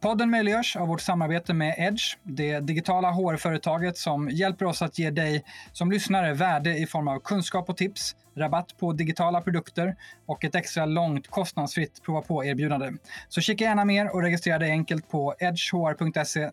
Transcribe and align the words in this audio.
Podden 0.00 0.30
möjliggörs 0.30 0.76
av 0.76 0.88
vårt 0.88 1.00
samarbete 1.00 1.54
med 1.54 1.74
Edge, 1.78 2.16
det 2.22 2.60
digitala 2.60 3.10
HR-företaget 3.10 3.96
som 3.96 4.30
hjälper 4.30 4.66
oss 4.66 4.82
att 4.82 4.98
ge 4.98 5.10
dig 5.10 5.44
som 5.72 5.90
lyssnare 5.90 6.34
värde 6.34 6.78
i 6.78 6.86
form 6.86 7.08
av 7.08 7.20
kunskap 7.20 7.70
och 7.70 7.76
tips, 7.76 8.16
rabatt 8.36 8.76
på 8.78 8.92
digitala 8.92 9.40
produkter 9.40 9.96
och 10.26 10.44
ett 10.44 10.54
extra 10.54 10.86
långt 10.86 11.28
kostnadsfritt 11.28 12.02
prova 12.02 12.22
på-erbjudande. 12.22 12.92
Så 13.28 13.40
kika 13.40 13.64
gärna 13.64 13.84
mer 13.84 14.14
och 14.14 14.22
registrera 14.22 14.58
dig 14.58 14.70
enkelt 14.70 15.10
på 15.10 15.34
edgehr.se 15.38 16.50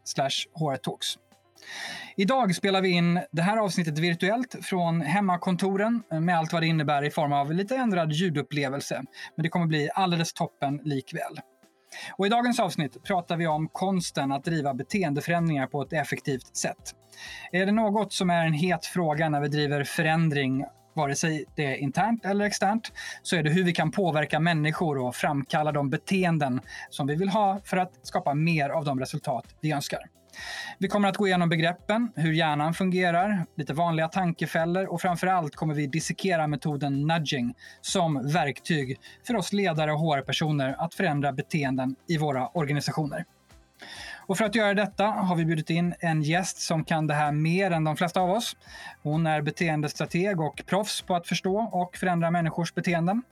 hrtalks. 0.60 1.18
Idag 2.16 2.56
spelar 2.56 2.82
vi 2.82 2.90
in 2.90 3.20
det 3.32 3.42
här 3.42 3.58
avsnittet 3.58 4.00
virtuellt 4.00 4.56
från 4.62 5.02
hemmakontoren 5.02 6.04
med 6.10 6.38
allt 6.38 6.54
vad 6.54 6.62
det 6.62 6.68
innebär 6.68 7.04
i 7.04 7.12
form 7.12 7.34
av 7.34 7.54
lite 7.54 7.76
ändrad 7.76 8.12
ljudupplevelse. 8.12 9.04
Men 9.36 9.44
det 9.44 9.50
kommer 9.50 9.66
bli 9.66 9.90
alldeles 9.94 10.34
toppen 10.34 10.82
likväl. 10.84 11.40
Och 12.18 12.26
I 12.26 12.30
dagens 12.30 12.60
avsnitt 12.60 13.04
pratar 13.04 13.38
vi 13.38 13.48
om 13.48 13.70
konsten 13.72 14.32
att 14.32 14.44
driva 14.44 14.74
beteendeförändringar 14.74 15.68
på 15.68 15.82
ett 15.82 15.94
effektivt 15.94 16.56
sätt. 16.56 16.96
Är 17.52 17.66
det 17.66 17.72
något 17.72 18.14
som 18.14 18.30
är 18.30 18.46
en 18.46 18.54
het 18.54 18.86
fråga 18.86 19.30
när 19.30 19.42
vi 19.42 19.48
driver 19.48 19.84
förändring 19.84 20.66
vare 20.94 21.16
sig 21.16 21.46
det 21.56 21.66
är 21.66 21.76
internt 21.76 22.26
eller 22.26 22.46
externt, 22.46 22.92
så 23.22 23.36
är 23.36 23.44
det 23.44 23.50
hur 23.50 23.64
vi 23.64 23.74
kan 23.74 23.92
påverka 23.92 24.40
människor 24.40 24.98
och 24.98 25.16
framkalla 25.16 25.72
de 25.72 25.90
beteenden 25.90 26.62
som 26.90 27.08
vi 27.08 27.16
vill 27.16 27.30
ha 27.30 27.60
för 27.64 27.78
att 27.78 27.92
skapa 28.04 28.34
mer 28.34 28.70
av 28.70 28.86
de 28.86 29.00
resultat 29.00 29.46
vi 29.62 29.72
önskar. 29.72 30.00
Vi 30.78 30.88
kommer 30.88 31.10
att 31.10 31.18
gå 31.18 31.28
igenom 31.28 31.50
begreppen, 31.50 32.12
hur 32.16 32.34
hjärnan 32.34 32.74
fungerar, 32.74 33.46
lite 33.56 33.74
vanliga 33.74 34.08
tankefällor 34.08 34.86
och 34.86 35.02
framför 35.02 35.28
allt 35.28 35.56
kommer 35.56 35.74
vi 35.74 35.88
dissekera 35.88 36.48
metoden 36.48 37.08
nudging 37.08 37.54
som 37.82 38.32
verktyg 38.34 39.00
för 39.28 39.36
oss 39.36 39.54
ledare 39.54 39.92
och 39.94 40.00
HR-personer 40.00 40.76
att 40.80 40.94
förändra 40.94 41.32
beteenden 41.32 41.96
i 42.08 42.18
våra 42.18 42.48
organisationer. 42.48 43.26
Och 44.28 44.38
för 44.38 44.46
att 44.46 44.56
göra 44.56 44.74
detta 44.74 45.06
har 45.06 45.36
vi 45.36 45.46
bjudit 45.46 45.70
in 45.70 45.94
en 46.00 46.22
gäst 46.22 46.58
som 46.58 46.84
kan 46.84 47.08
det 47.08 47.14
här 47.14 47.32
mer 47.32 47.72
än 47.72 47.84
de 47.84 47.98
flesta 47.98 48.22
av 48.22 48.30
oss. 48.30 48.56
Hon 49.04 49.28
är 49.28 49.42
beteendestrateg 49.42 50.42
och 50.42 50.62
proffs 50.66 51.02
på 51.02 51.16
att 51.16 51.28
förstå 51.28 51.58
och 51.58 51.98
förändra 51.98 52.32
människors 52.32 52.74
beteenden. 52.74 53.24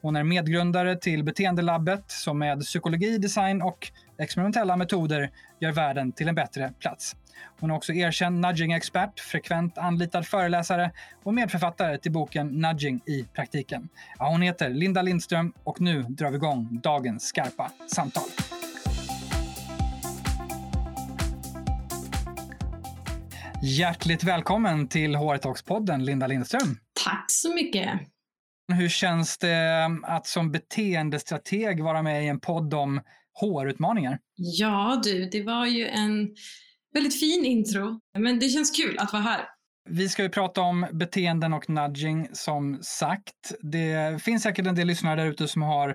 Hon 0.00 0.16
är 0.16 0.24
medgrundare 0.24 0.96
till 0.96 1.24
Beteendelabbet 1.24 2.10
som 2.10 2.38
med 2.38 2.60
psykologi, 2.60 3.18
design 3.18 3.62
och 3.62 3.92
experimentella 4.18 4.76
metoder 4.76 5.30
gör 5.60 5.72
världen 5.72 6.12
till 6.12 6.28
en 6.28 6.34
bättre 6.34 6.72
plats. 6.80 7.16
Hon 7.60 7.70
är 7.70 7.74
också 7.74 7.92
erkänd 7.92 8.40
nudging-expert, 8.40 9.20
frekvent 9.20 9.78
anlitad 9.78 10.26
föreläsare 10.26 10.90
och 11.22 11.34
medförfattare 11.34 11.98
till 11.98 12.12
boken 12.12 12.48
Nudging 12.48 13.00
i 13.06 13.24
praktiken. 13.34 13.88
Ja, 14.18 14.28
hon 14.28 14.42
heter 14.42 14.70
Linda 14.70 15.02
Lindström 15.02 15.52
och 15.64 15.80
nu 15.80 16.02
drar 16.02 16.30
vi 16.30 16.36
igång 16.36 16.80
dagens 16.82 17.24
skarpa 17.24 17.70
samtal. 17.86 18.28
Hjärtligt 23.62 24.24
välkommen 24.24 24.88
till 24.88 25.16
HR 25.16 25.36
Talks-podden, 25.36 26.04
Linda 26.04 26.26
Lindström. 26.26 26.78
Tack 27.04 27.24
så 27.28 27.54
mycket. 27.54 27.90
Hur 28.72 28.88
känns 28.88 29.38
det 29.38 29.90
att 30.02 30.26
som 30.26 30.52
beteendestrateg 30.52 31.82
vara 31.82 32.02
med 32.02 32.24
i 32.24 32.28
en 32.28 32.40
podd 32.40 32.74
om 32.74 33.00
HR-utmaningar? 33.40 34.18
Ja 34.36 35.00
du, 35.04 35.28
det 35.28 35.42
var 35.42 35.66
ju 35.66 35.86
en 35.86 36.34
väldigt 36.94 37.20
fin 37.20 37.44
intro. 37.44 38.00
Men 38.18 38.38
det 38.38 38.48
känns 38.48 38.70
kul 38.70 38.98
att 38.98 39.12
vara 39.12 39.22
här. 39.22 39.40
Vi 39.90 40.08
ska 40.08 40.22
ju 40.22 40.28
prata 40.28 40.60
om 40.60 40.86
beteenden 40.92 41.52
och 41.52 41.70
nudging 41.70 42.28
som 42.32 42.78
sagt. 42.82 43.54
Det 43.60 44.22
finns 44.22 44.42
säkert 44.42 44.66
en 44.66 44.74
del 44.74 44.86
lyssnare 44.86 45.20
där 45.20 45.30
ute 45.30 45.48
som 45.48 45.62
har 45.62 45.88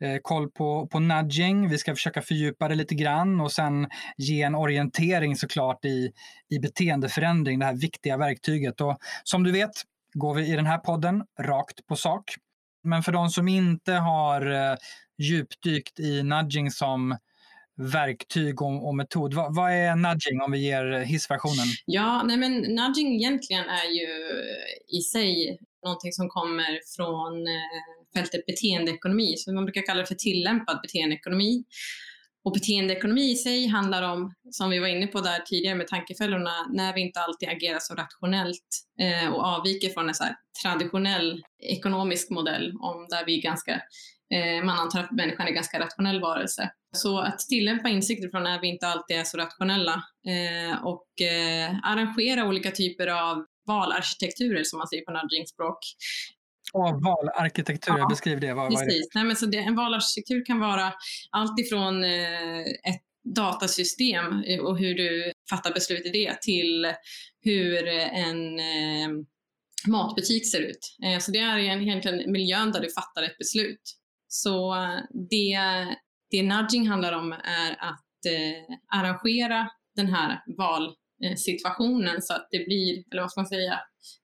eh, 0.00 0.16
koll 0.22 0.50
på, 0.50 0.86
på 0.86 0.98
nudging. 0.98 1.68
Vi 1.68 1.78
ska 1.78 1.94
försöka 1.94 2.22
fördjupa 2.22 2.68
det 2.68 2.74
lite 2.74 2.94
grann 2.94 3.40
och 3.40 3.52
sen 3.52 3.88
ge 4.16 4.42
en 4.42 4.54
orientering 4.54 5.36
såklart 5.36 5.84
i, 5.84 6.12
i 6.50 6.58
beteendeförändring, 6.58 7.58
det 7.58 7.66
här 7.66 7.74
viktiga 7.74 8.16
verktyget. 8.16 8.80
Och 8.80 8.96
som 9.24 9.42
du 9.42 9.52
vet 9.52 9.70
går 10.14 10.34
vi 10.34 10.52
i 10.52 10.56
den 10.56 10.66
här 10.66 10.78
podden 10.78 11.24
rakt 11.40 11.86
på 11.86 11.96
sak. 11.96 12.34
Men 12.84 13.02
för 13.02 13.12
de 13.12 13.28
som 13.28 13.48
inte 13.48 13.92
har 13.92 14.52
eh, 14.52 14.76
djupdykt 15.18 16.00
i 16.00 16.22
nudging 16.22 16.70
som 16.70 17.16
verktyg 17.76 18.62
och, 18.62 18.88
och 18.88 18.94
metod. 18.94 19.34
Va, 19.34 19.48
vad 19.50 19.72
är 19.72 19.96
nudging 19.96 20.40
om 20.40 20.52
vi 20.52 20.58
ger 20.58 21.04
hissversionen? 21.04 21.66
Ja, 21.86 22.22
nej 22.22 22.36
men 22.36 22.52
nudging 22.52 23.14
egentligen 23.14 23.64
är 23.64 23.90
ju 23.90 24.08
i 24.98 25.00
sig 25.00 25.58
någonting 25.84 26.12
som 26.12 26.28
kommer 26.28 26.80
från 26.96 27.46
eh, 27.46 28.14
fältet 28.14 28.46
beteendeekonomi, 28.46 29.36
som 29.36 29.54
man 29.54 29.64
brukar 29.64 29.86
kalla 29.86 30.00
det 30.00 30.06
för 30.06 30.14
tillämpad 30.14 30.80
beteendeekonomi. 30.82 31.64
Och 32.44 32.52
beteendeekonomi 32.52 33.30
i 33.30 33.36
sig 33.36 33.66
handlar 33.66 34.02
om, 34.02 34.34
som 34.50 34.70
vi 34.70 34.78
var 34.78 34.88
inne 34.88 35.06
på 35.06 35.20
där 35.20 35.38
tidigare 35.38 35.74
med 35.74 35.88
tankefällorna, 35.88 36.50
när 36.72 36.94
vi 36.94 37.00
inte 37.00 37.20
alltid 37.20 37.48
agerar 37.48 37.78
så 37.78 37.94
rationellt 37.94 38.68
eh, 39.00 39.32
och 39.32 39.44
avviker 39.44 39.88
från 39.88 40.08
en 40.08 40.14
så 40.14 40.24
traditionell 40.62 41.42
ekonomisk 41.58 42.30
modell 42.30 42.72
om 42.80 43.06
där 43.10 43.24
vi 43.26 43.40
ganska, 43.40 43.80
man 44.64 44.78
antar 44.78 45.00
att 45.00 45.10
människan 45.10 45.46
är 45.46 45.48
en 45.48 45.54
ganska 45.54 45.80
rationell 45.80 46.20
varelse. 46.20 46.70
Så 46.96 47.18
att 47.18 47.38
tillämpa 47.38 47.88
insikter 47.88 48.28
från 48.28 48.42
när 48.42 48.60
vi 48.60 48.68
inte 48.68 48.86
alltid 48.86 49.16
är 49.16 49.24
så 49.24 49.36
rationella 49.36 50.04
eh, 50.28 50.84
och 50.84 51.22
eh, 51.22 51.74
arrangera 51.82 52.48
olika 52.48 52.70
typer 52.70 53.06
av 53.06 53.46
valarkitekturer 53.66 54.64
som 54.64 54.78
man 54.78 54.88
säger 54.88 55.04
på 55.04 55.12
nudging-språk. 55.12 55.78
Och 56.72 57.02
valarkitektur, 57.02 57.98
ja, 57.98 58.08
beskriv 58.08 58.40
det. 58.40 58.54
Vad, 58.54 58.70
precis. 58.70 58.86
Vad 58.86 58.88
det? 58.88 59.08
Nej, 59.14 59.24
men 59.24 59.36
så 59.36 59.46
det, 59.46 59.58
en 59.58 59.76
valarkitektur 59.76 60.44
kan 60.44 60.60
vara 60.60 60.92
allt 61.30 61.60
ifrån 61.60 62.04
eh, 62.04 62.60
ett 62.60 63.02
datasystem 63.34 64.42
eh, 64.42 64.60
och 64.60 64.78
hur 64.78 64.94
du 64.94 65.32
fattar 65.50 65.72
beslut 65.72 66.06
i 66.06 66.10
det 66.10 66.42
till 66.42 66.92
hur 67.40 67.88
en 67.88 68.58
eh, 68.58 69.08
matbutik 69.86 70.50
ser 70.50 70.60
ut. 70.60 70.96
Eh, 71.04 71.18
så 71.18 71.30
det 71.30 71.38
är 71.38 71.58
egentligen 71.58 72.32
miljön 72.32 72.72
där 72.72 72.80
du 72.80 72.90
fattar 72.90 73.22
ett 73.22 73.38
beslut. 73.38 73.80
Så 74.34 74.74
det 75.30 75.58
det 76.30 76.42
nudging 76.42 76.88
handlar 76.88 77.12
om 77.12 77.32
är 77.32 77.72
att 77.78 78.20
eh, 78.26 78.76
arrangera 78.98 79.70
den 79.96 80.06
här 80.06 80.40
valsituationen 80.56 82.22
så 82.22 82.34
att 82.34 82.48
det 82.50 82.64
blir, 82.66 83.04
eller 83.10 83.22
vad 83.22 83.30
ska 83.30 83.40
man 83.40 83.48
säga, 83.48 83.72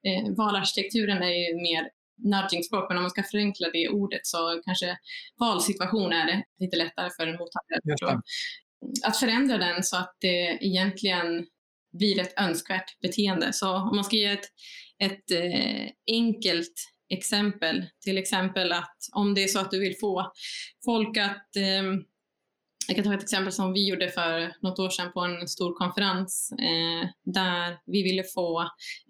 eh, 0.09 0.35
valarkitekturen 0.37 1.23
är 1.23 1.35
ju 1.49 1.63
mer 1.63 1.89
nudging-språk, 2.33 2.85
men 2.89 2.97
om 2.97 3.03
man 3.03 3.11
ska 3.11 3.23
förenkla 3.23 3.71
det 3.73 3.89
ordet 3.89 4.21
så 4.23 4.63
kanske 4.65 4.99
valsituation 5.41 6.13
är 6.13 6.27
det 6.27 6.45
lite 6.59 6.77
lättare 6.77 7.11
för 7.17 7.27
en 7.27 7.39
mottagare 7.39 8.21
att 9.05 9.17
förändra 9.17 9.59
den 9.59 9.83
så 9.83 9.97
att 9.97 10.17
det 10.21 10.59
egentligen 10.61 11.47
blir 11.99 12.21
ett 12.21 12.41
önskvärt 12.41 13.01
beteende. 13.03 13.53
Så 13.53 13.75
om 13.75 13.97
man 13.97 14.05
ska 14.05 14.17
ge 14.17 14.27
ett, 14.27 14.47
ett 14.99 15.31
eh, 15.31 15.91
enkelt 16.13 16.75
exempel. 17.11 17.87
Till 18.05 18.19
exempel 18.19 18.73
att 18.73 18.97
om 19.13 19.35
det 19.35 19.45
är 19.45 19.49
så 19.49 19.59
att 19.59 19.71
du 19.71 19.81
vill 19.81 19.97
få 20.01 20.33
folk 20.85 21.17
att 21.17 21.57
eh, 21.57 21.83
jag 22.91 22.97
kan 22.97 23.05
ta 23.05 23.15
ett 23.15 23.23
exempel 23.23 23.53
som 23.53 23.73
vi 23.73 23.89
gjorde 23.89 24.09
för 24.09 24.53
något 24.63 24.79
år 24.79 24.91
sedan 24.91 25.13
på 25.13 25.21
en 25.21 25.49
stor 25.49 25.75
konferens 25.75 26.53
eh, 26.53 27.09
där 27.25 27.79
vi 27.87 28.03
ville 28.03 28.25
få 28.25 28.61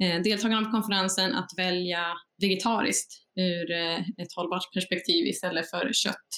eh, 0.03 0.23
deltagarna 0.23 0.65
på 0.65 0.71
konferensen 0.71 1.35
att 1.35 1.51
välja 1.57 2.05
vegetariskt 2.43 3.13
ur 3.37 3.71
eh, 3.71 3.99
ett 3.99 4.33
hållbart 4.37 4.73
perspektiv 4.75 5.27
istället 5.27 5.71
för 5.71 5.91
kött. 5.93 6.29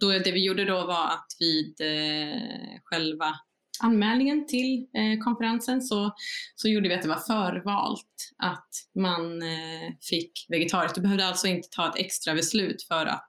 Då, 0.00 0.10
det 0.10 0.32
vi 0.32 0.44
gjorde 0.44 0.64
då 0.64 0.86
var 0.86 1.04
att 1.04 1.26
vid 1.38 1.80
eh, 1.80 2.80
själva 2.84 3.34
anmälningen 3.80 4.46
till 4.46 4.86
eh, 4.96 5.24
konferensen 5.24 5.82
så, 5.82 6.14
så 6.54 6.68
gjorde 6.68 6.88
vi 6.88 6.94
att 6.94 7.02
det 7.02 7.08
var 7.08 7.16
förvalt 7.16 8.32
att 8.42 8.68
man 8.94 9.42
eh, 9.42 9.92
fick 10.10 10.46
vegetariskt. 10.48 10.94
Du 10.94 11.00
behövde 11.00 11.26
alltså 11.26 11.46
inte 11.46 11.68
ta 11.70 11.88
ett 11.88 11.98
extra 11.98 12.34
beslut 12.34 12.82
för 12.82 13.06
att 13.06 13.28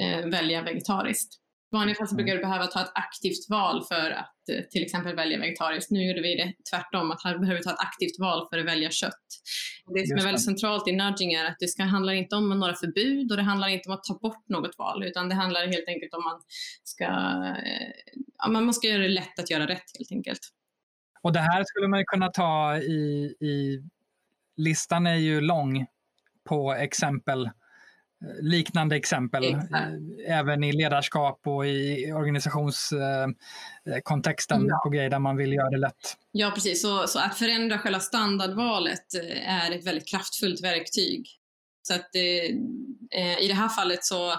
eh, 0.00 0.26
välja 0.26 0.62
vegetariskt. 0.62 1.32
I 1.72 1.76
vanliga 1.76 1.94
fall 1.94 2.08
så 2.08 2.14
brukar 2.14 2.34
du 2.34 2.40
behöva 2.40 2.66
ta 2.66 2.80
ett 2.80 2.92
aktivt 2.94 3.50
val 3.50 3.84
för 3.88 4.10
att 4.10 4.48
eh, 4.52 4.64
till 4.70 4.82
exempel 4.82 5.16
välja 5.16 5.38
vegetariskt. 5.38 5.90
Nu 5.90 6.06
gjorde 6.08 6.22
vi 6.22 6.36
det 6.36 6.52
tvärtom, 6.70 7.10
att 7.10 7.24
här 7.24 7.38
behöver 7.38 7.62
ta 7.62 7.70
ett 7.70 7.80
aktivt 7.80 8.18
val 8.18 8.46
för 8.50 8.58
att 8.58 8.66
välja 8.66 8.90
kött. 8.90 9.26
Det 9.94 10.08
som 10.08 10.18
är 10.18 10.22
väldigt 10.22 10.44
centralt 10.44 10.88
i 10.88 10.92
nudging 10.92 11.32
är 11.32 11.44
att 11.44 11.56
det 11.58 11.68
ska, 11.68 11.82
handlar 11.82 12.12
inte 12.12 12.36
om 12.36 12.48
några 12.48 12.74
förbud 12.74 13.30
och 13.30 13.36
det 13.36 13.42
handlar 13.42 13.68
inte 13.68 13.88
om 13.88 13.94
att 13.94 14.04
ta 14.04 14.18
bort 14.18 14.48
något 14.48 14.78
val, 14.78 15.04
utan 15.04 15.28
det 15.28 15.34
handlar 15.34 15.66
helt 15.66 15.88
enkelt 15.88 16.14
om 16.14 16.20
att 16.20 16.32
man 16.32 16.42
ska, 16.84 17.04
eh, 17.04 17.90
ja, 18.38 18.48
man 18.48 18.74
ska 18.74 18.88
göra 18.88 19.02
det 19.02 19.08
lätt 19.08 19.38
att 19.38 19.50
göra 19.50 19.66
rätt 19.66 19.90
helt 19.98 20.12
enkelt. 20.12 20.40
Och 21.22 21.32
det 21.32 21.40
här 21.40 21.64
skulle 21.64 21.88
man 21.88 22.04
kunna 22.06 22.28
ta 22.28 22.76
i, 22.76 23.34
i 23.40 23.82
listan 24.56 25.06
är 25.06 25.16
ju 25.16 25.40
lång 25.40 25.86
på 26.48 26.72
exempel, 26.72 27.50
liknande 28.40 28.96
exempel, 28.96 29.44
Exakt. 29.44 29.72
även 30.26 30.64
i 30.64 30.72
ledarskap 30.72 31.40
och 31.46 31.66
i 31.66 32.12
organisationskontexten 32.12 34.66
Ja. 34.66 34.80
på 34.84 34.90
grejer 34.90 35.10
där 35.10 35.18
man 35.18 35.36
vill 35.36 35.52
göra 35.52 35.70
det 35.70 35.78
lätt. 35.78 36.16
Ja, 36.32 36.50
precis. 36.54 36.82
Så, 36.82 37.06
så 37.06 37.18
att 37.18 37.38
förändra 37.38 37.78
själva 37.78 38.00
standardvalet 38.00 39.14
eh, 39.14 39.64
är 39.66 39.70
ett 39.70 39.86
väldigt 39.86 40.08
kraftfullt 40.08 40.62
verktyg. 40.64 41.26
Så 41.82 41.94
att 41.94 42.14
eh, 42.14 42.44
eh, 43.20 43.38
i 43.40 43.48
det 43.48 43.54
här 43.54 43.68
fallet 43.68 44.04
så 44.04 44.32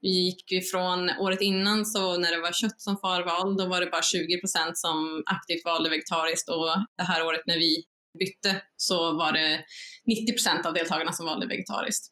gick 0.00 0.44
vi 0.50 0.60
från 0.60 1.10
året 1.10 1.40
innan 1.40 1.86
så 1.86 2.18
när 2.18 2.30
det 2.36 2.40
var 2.40 2.52
kött 2.52 2.80
som 2.80 2.96
förval, 2.96 3.56
då 3.56 3.66
var 3.66 3.80
det 3.80 3.86
bara 3.86 4.02
20 4.02 4.40
procent 4.40 4.78
som 4.78 5.22
aktivt 5.26 5.64
valde 5.64 5.90
vegetariskt 5.90 6.48
och 6.48 6.66
det 6.96 7.02
här 7.02 7.26
året 7.26 7.40
när 7.46 7.58
vi 7.58 7.84
bytte 8.18 8.62
så 8.76 9.12
var 9.12 9.32
det 9.32 9.60
90 10.06 10.32
procent 10.32 10.66
av 10.66 10.74
deltagarna 10.74 11.12
som 11.12 11.26
valde 11.26 11.46
vegetariskt. 11.46 12.08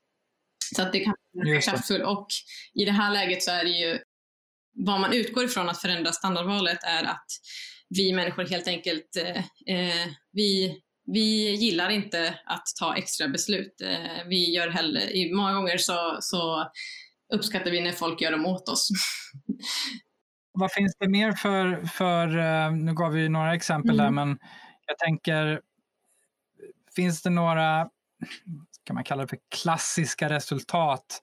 Så 0.76 0.82
att 0.82 0.92
det 0.92 1.00
kan 1.00 1.14
vara 1.32 1.60
kraftfullt. 1.60 2.04
Och 2.04 2.26
i 2.74 2.84
det 2.84 2.92
här 2.92 3.12
läget 3.12 3.42
så 3.42 3.50
är 3.50 3.64
det 3.64 3.70
ju 3.70 3.98
vad 4.72 5.00
man 5.00 5.12
utgår 5.12 5.44
ifrån 5.44 5.68
att 5.68 5.80
förändra 5.80 6.12
standardvalet 6.12 6.78
är 6.82 7.04
att 7.04 7.26
vi 7.88 8.12
människor 8.12 8.44
helt 8.46 8.68
enkelt, 8.68 9.16
eh, 9.16 9.36
eh, 9.76 10.08
vi, 10.32 10.80
vi 11.06 11.54
gillar 11.54 11.90
inte 11.90 12.38
att 12.46 12.66
ta 12.80 12.96
extra 12.96 13.28
beslut. 13.28 13.80
Eh, 13.84 14.26
vi 14.26 14.54
gör 14.54 14.68
hellre, 14.68 15.10
i 15.10 15.34
många 15.34 15.52
gånger 15.54 15.78
så, 15.78 16.18
så 16.20 16.70
uppskattar 17.34 17.70
vi 17.70 17.80
när 17.80 17.92
folk 17.92 18.20
gör 18.20 18.30
dem 18.30 18.46
åt 18.46 18.68
oss. 18.68 18.88
Vad 20.52 20.72
finns 20.72 20.96
det 21.00 21.08
mer 21.08 21.32
för, 21.32 21.84
för 21.86 22.38
eh, 22.38 22.72
nu 22.72 22.94
gav 22.94 23.12
vi 23.12 23.28
några 23.28 23.54
exempel 23.54 24.00
Mm. 24.00 24.04
där, 24.04 24.10
men 24.10 24.38
jag 24.86 24.98
tänker, 24.98 25.60
finns 26.96 27.22
det 27.22 27.30
några, 27.30 27.88
kan 28.84 28.94
man 28.94 29.04
kalla 29.04 29.22
det 29.22 29.28
för 29.28 29.38
klassiska 29.62 30.28
resultat 30.28 31.22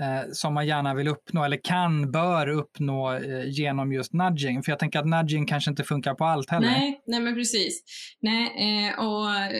eh, 0.00 0.30
som 0.32 0.54
man 0.54 0.66
gärna 0.66 0.94
vill 0.94 1.08
uppnå 1.08 1.44
eller 1.44 1.60
kan, 1.64 2.12
bör 2.12 2.48
uppnå 2.48 3.12
eh, 3.12 3.48
genom 3.48 3.92
just 3.92 4.12
nudging? 4.12 4.62
För 4.62 4.72
jag 4.72 4.78
tänker 4.78 4.98
att 4.98 5.06
nudging 5.06 5.46
kanske 5.46 5.70
inte 5.70 5.84
funkar 5.84 6.14
på 6.14 6.24
allt 6.24 6.50
heller. 6.50 6.66
Nej, 6.66 7.02
nej 7.06 7.20
men 7.20 7.34
precis. 7.34 7.82
Nej, 8.20 8.46
eh, 8.46 8.98
och 8.98 9.34
eh, 9.34 9.52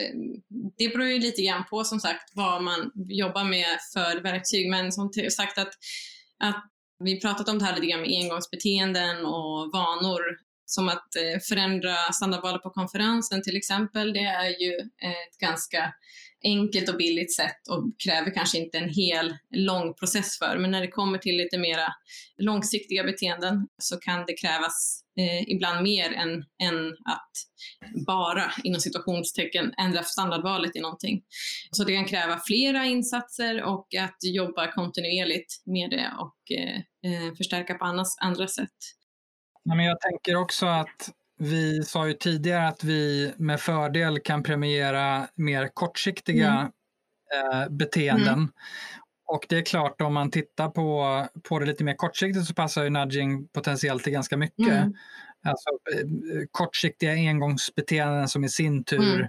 det 0.78 0.88
beror 0.88 1.06
ju 1.06 1.18
lite 1.18 1.42
grann 1.42 1.64
på 1.70 1.84
som 1.84 2.00
sagt 2.00 2.32
vad 2.34 2.62
man 2.62 2.90
jobbar 2.94 3.44
med 3.44 3.78
för 3.92 4.22
verktyg. 4.22 4.70
Men 4.70 4.92
som 4.92 5.10
sagt 5.36 5.58
att, 5.58 5.72
att 6.44 6.64
vi 7.04 7.20
pratat 7.20 7.48
om 7.48 7.58
det 7.58 7.64
här 7.64 7.74
lite 7.74 7.86
grann 7.86 8.00
med 8.00 8.22
engångsbeteenden 8.22 9.26
och 9.26 9.70
vanor. 9.72 10.22
Som 10.66 10.88
att 10.88 11.16
eh, 11.16 11.40
förändra 11.48 11.94
standardvalet 12.12 12.62
på 12.62 12.70
konferensen 12.70 13.42
till 13.42 13.56
exempel. 13.56 14.12
Det 14.12 14.24
är 14.24 14.60
ju 14.62 14.72
eh, 14.78 15.10
ett 15.10 15.38
ganska 15.40 15.94
enkelt 16.44 16.88
och 16.88 16.96
billigt 16.96 17.34
sätt 17.34 17.68
och 17.70 17.92
kräver 18.04 18.34
kanske 18.34 18.58
inte 18.58 18.78
en 18.78 18.88
hel 18.88 19.36
lång 19.50 19.94
process 19.94 20.38
för. 20.38 20.58
Men 20.58 20.70
när 20.70 20.80
det 20.80 20.88
kommer 20.88 21.18
till 21.18 21.36
lite 21.36 21.58
mera 21.58 21.94
långsiktiga 22.38 23.04
beteenden 23.04 23.68
så 23.78 23.96
kan 23.96 24.24
det 24.26 24.36
krävas 24.36 25.00
eh, 25.18 25.42
ibland 25.48 25.82
mer 25.82 26.12
än, 26.12 26.30
än 26.62 26.88
att 26.88 27.30
bara 28.06 28.52
inom 28.64 28.80
situationstecken 28.80 29.72
ändra 29.78 30.02
standardvalet 30.02 30.76
i 30.76 30.80
någonting. 30.80 31.22
Så 31.70 31.84
det 31.84 31.94
kan 31.94 32.04
kräva 32.04 32.40
flera 32.46 32.84
insatser 32.84 33.62
och 33.62 33.94
att 33.94 34.16
jobba 34.22 34.72
kontinuerligt 34.72 35.62
med 35.66 35.90
det 35.90 36.10
och 36.18 36.56
eh, 36.58 36.76
eh 36.76 37.34
förstärka 37.36 37.74
på 37.74 37.84
annars, 37.84 38.08
andra 38.20 38.48
sätt. 38.48 38.68
Nej, 39.64 39.76
men 39.76 39.86
jag 39.86 40.00
tänker 40.00 40.36
också 40.36 40.66
att 40.66 41.10
vi 41.38 41.82
sa 41.82 42.08
ju 42.08 42.14
tidigare 42.14 42.68
att 42.68 42.84
vi 42.84 43.32
med 43.36 43.60
fördel 43.60 44.20
kan 44.20 44.42
premiera 44.42 45.28
mer 45.34 45.68
kortsiktiga 45.74 46.50
Mm. 46.50 47.62
eh, 47.62 47.68
beteenden. 47.68 48.48
Och 49.26 49.46
det 49.48 49.56
är 49.58 49.62
klart, 49.62 50.00
om 50.00 50.14
man 50.14 50.30
tittar 50.30 50.68
på, 50.68 51.26
på 51.42 51.58
det 51.58 51.66
lite 51.66 51.84
mer 51.84 51.94
kortsiktigt 51.94 52.46
så 52.46 52.54
passar 52.54 52.84
ju 52.84 52.90
nudging 52.90 53.48
potentiellt 53.48 54.04
till 54.04 54.12
ganska 54.12 54.36
mycket. 54.36 54.68
Mm. 54.72 54.94
Alltså 55.44 55.68
eh, 55.94 56.46
kortsiktiga 56.50 57.12
engångsbeteenden 57.12 58.28
som 58.28 58.44
i 58.44 58.48
sin 58.48 58.84
tur 58.84 59.14
Mm. 59.14 59.28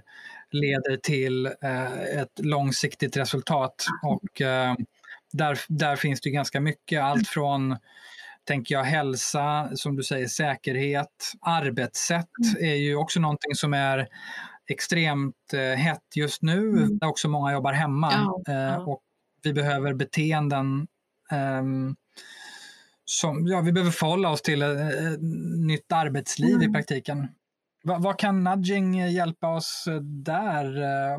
leder 0.50 0.96
till 0.96 1.46
eh, 1.46 1.92
ett 2.20 2.38
långsiktigt 2.38 3.16
resultat. 3.16 3.86
Och 4.02 4.40
eh, 4.40 4.74
där, 5.32 5.58
där 5.68 5.96
finns 5.96 6.20
det 6.20 6.28
ju 6.28 6.34
ganska 6.34 6.60
mycket, 6.60 7.02
allt 7.02 7.28
från 7.28 7.76
tänker 8.44 8.74
jag 8.74 8.84
hälsa, 8.84 9.70
som 9.74 9.96
du 9.96 10.02
säger 10.02 10.26
säkerhet, 10.26 11.32
arbetssätt 11.40 12.28
är 12.60 12.74
ju 12.74 12.96
också 12.96 13.20
någonting 13.20 13.54
som 13.54 13.74
är 13.74 14.08
extremt 14.70 15.34
eh, 15.54 15.78
hett 15.78 16.16
just 16.16 16.42
nu, 16.42 16.58
Mm. 16.68 16.98
där 16.98 17.06
också 17.08 17.28
många 17.28 17.52
jobbar 17.52 17.72
hemma. 17.72 18.12
Ja, 18.12 18.42
eh, 18.52 18.60
ja. 18.60 18.78
Och 18.80 19.00
vi 19.42 19.52
behöver 19.52 19.94
beteenden 19.94 20.86
ehm, 21.30 21.96
som, 23.04 23.46
ja, 23.46 23.60
vi 23.60 23.72
behöver 23.72 23.92
förhålla 23.92 24.30
oss 24.30 24.42
till 24.42 24.62
ett, 24.62 24.78
ett 24.94 25.20
nytt 25.66 25.92
arbetsliv 25.92 26.50
i 26.50 26.54
Mm. 26.54 26.72
praktiken. 26.72 27.28
Va, 27.84 27.98
vad 27.98 28.18
kan 28.18 28.44
nudging 28.44 29.10
hjälpa 29.10 29.48
oss 29.54 29.84
eh, 29.88 30.00
där? 30.00 30.82
Eh, 30.82 31.18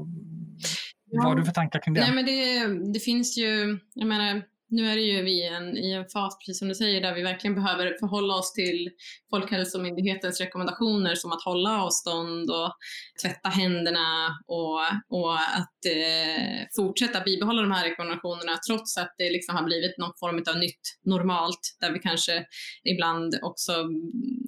Vad 1.11 1.25
har 1.25 1.35
du 1.35 1.45
för 1.45 1.51
tankar 1.51 1.79
kring 1.79 1.93
det? 1.93 2.01
Nej, 2.01 2.11
men 2.15 2.25
det, 2.25 2.91
det 2.93 2.99
finns 2.99 3.37
ju, 3.37 3.79
jag 3.93 4.07
menar, 4.07 4.41
nu 4.67 4.89
är 4.89 4.95
det 4.95 5.01
ju 5.01 5.21
vi 5.21 5.31
i 5.31 5.47
en, 5.47 5.77
i 5.77 5.91
en 5.91 6.05
fas, 6.09 6.37
precis 6.37 6.59
som 6.59 6.67
du 6.67 6.75
säger, 6.75 7.01
där 7.01 7.13
vi 7.13 7.21
verkligen 7.21 7.55
behöver 7.55 7.97
förhålla 7.99 8.35
oss 8.35 8.53
till 8.53 8.89
Folkhälsomyndighetens 9.29 10.41
rekommendationer 10.41 11.15
som 11.15 11.31
att 11.31 11.43
hålla 11.43 11.81
avstånd 11.83 12.49
och 12.49 12.73
tvätta 13.21 13.49
händerna 13.49 14.37
och, 14.47 14.79
och 15.09 15.33
att 15.33 15.85
eh, 15.85 16.65
fortsätta 16.75 17.21
bibehålla 17.21 17.61
de 17.61 17.71
här 17.71 17.89
rekommendationerna 17.89 18.57
trots 18.67 18.97
att 18.97 19.15
det 19.17 19.29
liksom 19.29 19.55
har 19.55 19.63
blivit 19.63 19.97
någon 19.97 20.13
form 20.19 20.43
av 20.49 20.59
nytt 20.59 20.99
normalt 21.05 21.77
där 21.79 21.91
vi 21.91 21.99
kanske 21.99 22.45
ibland 22.83 23.39
också 23.41 23.73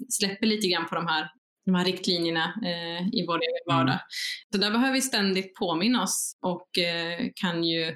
släpper 0.10 0.48
lite 0.48 0.68
grann 0.68 0.88
på 0.88 0.96
de 0.96 1.08
här 1.08 1.30
de 1.66 1.76
här 1.76 1.86
riktlinjerna 1.86 2.54
eh, 2.66 3.08
i 3.08 3.26
vår 3.28 3.36
egen 3.36 3.76
vardag. 3.76 3.94
Mm. 3.94 4.00
Så 4.52 4.58
där 4.58 4.72
behöver 4.72 4.94
vi 4.94 5.02
ständigt 5.02 5.56
påminna 5.56 6.04
oss 6.04 6.38
och 6.42 6.78
eh, 6.78 7.20
kan 7.36 7.64
ju 7.64 7.96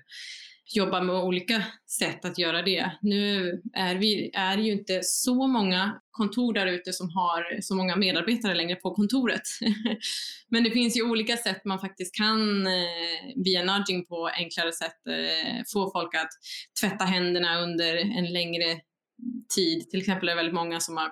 jobba 0.73 1.01
med 1.01 1.15
olika 1.15 1.63
sätt 2.00 2.25
att 2.25 2.38
göra 2.38 2.62
det. 2.62 2.91
Nu 3.01 3.51
är 3.73 3.95
vi 3.95 4.31
är 4.33 4.57
ju 4.57 4.71
inte 4.71 5.00
så 5.03 5.47
många 5.47 6.01
kontor 6.12 6.53
där 6.53 6.68
ute 6.68 6.94
som 6.94 7.09
har 7.09 7.62
så 7.62 7.75
många 7.75 7.95
medarbetare 7.95 8.56
längre 8.56 8.75
på 8.75 8.95
kontoret. 8.95 9.41
Men 10.50 10.63
det 10.63 10.71
finns 10.71 10.97
ju 10.97 11.09
olika 11.09 11.38
sätt 11.38 11.65
man 11.65 11.79
faktiskt 11.79 12.15
kan 12.15 12.67
eh, 12.67 13.43
via 13.46 13.63
nudging 13.63 14.05
på 14.05 14.29
enklare 14.38 14.72
sätt 14.72 15.07
eh, 15.07 15.63
få 15.74 15.91
folk 15.91 16.15
att 16.15 16.31
tvätta 16.81 17.05
händerna 17.05 17.62
under 17.62 17.96
en 17.96 18.34
längre 18.34 18.79
tid. 19.55 19.89
Till 19.89 20.00
exempel 20.00 20.29
är 20.29 20.31
det 20.34 20.38
väldigt 20.38 20.55
många 20.55 20.79
som 20.79 20.98
har 20.98 21.12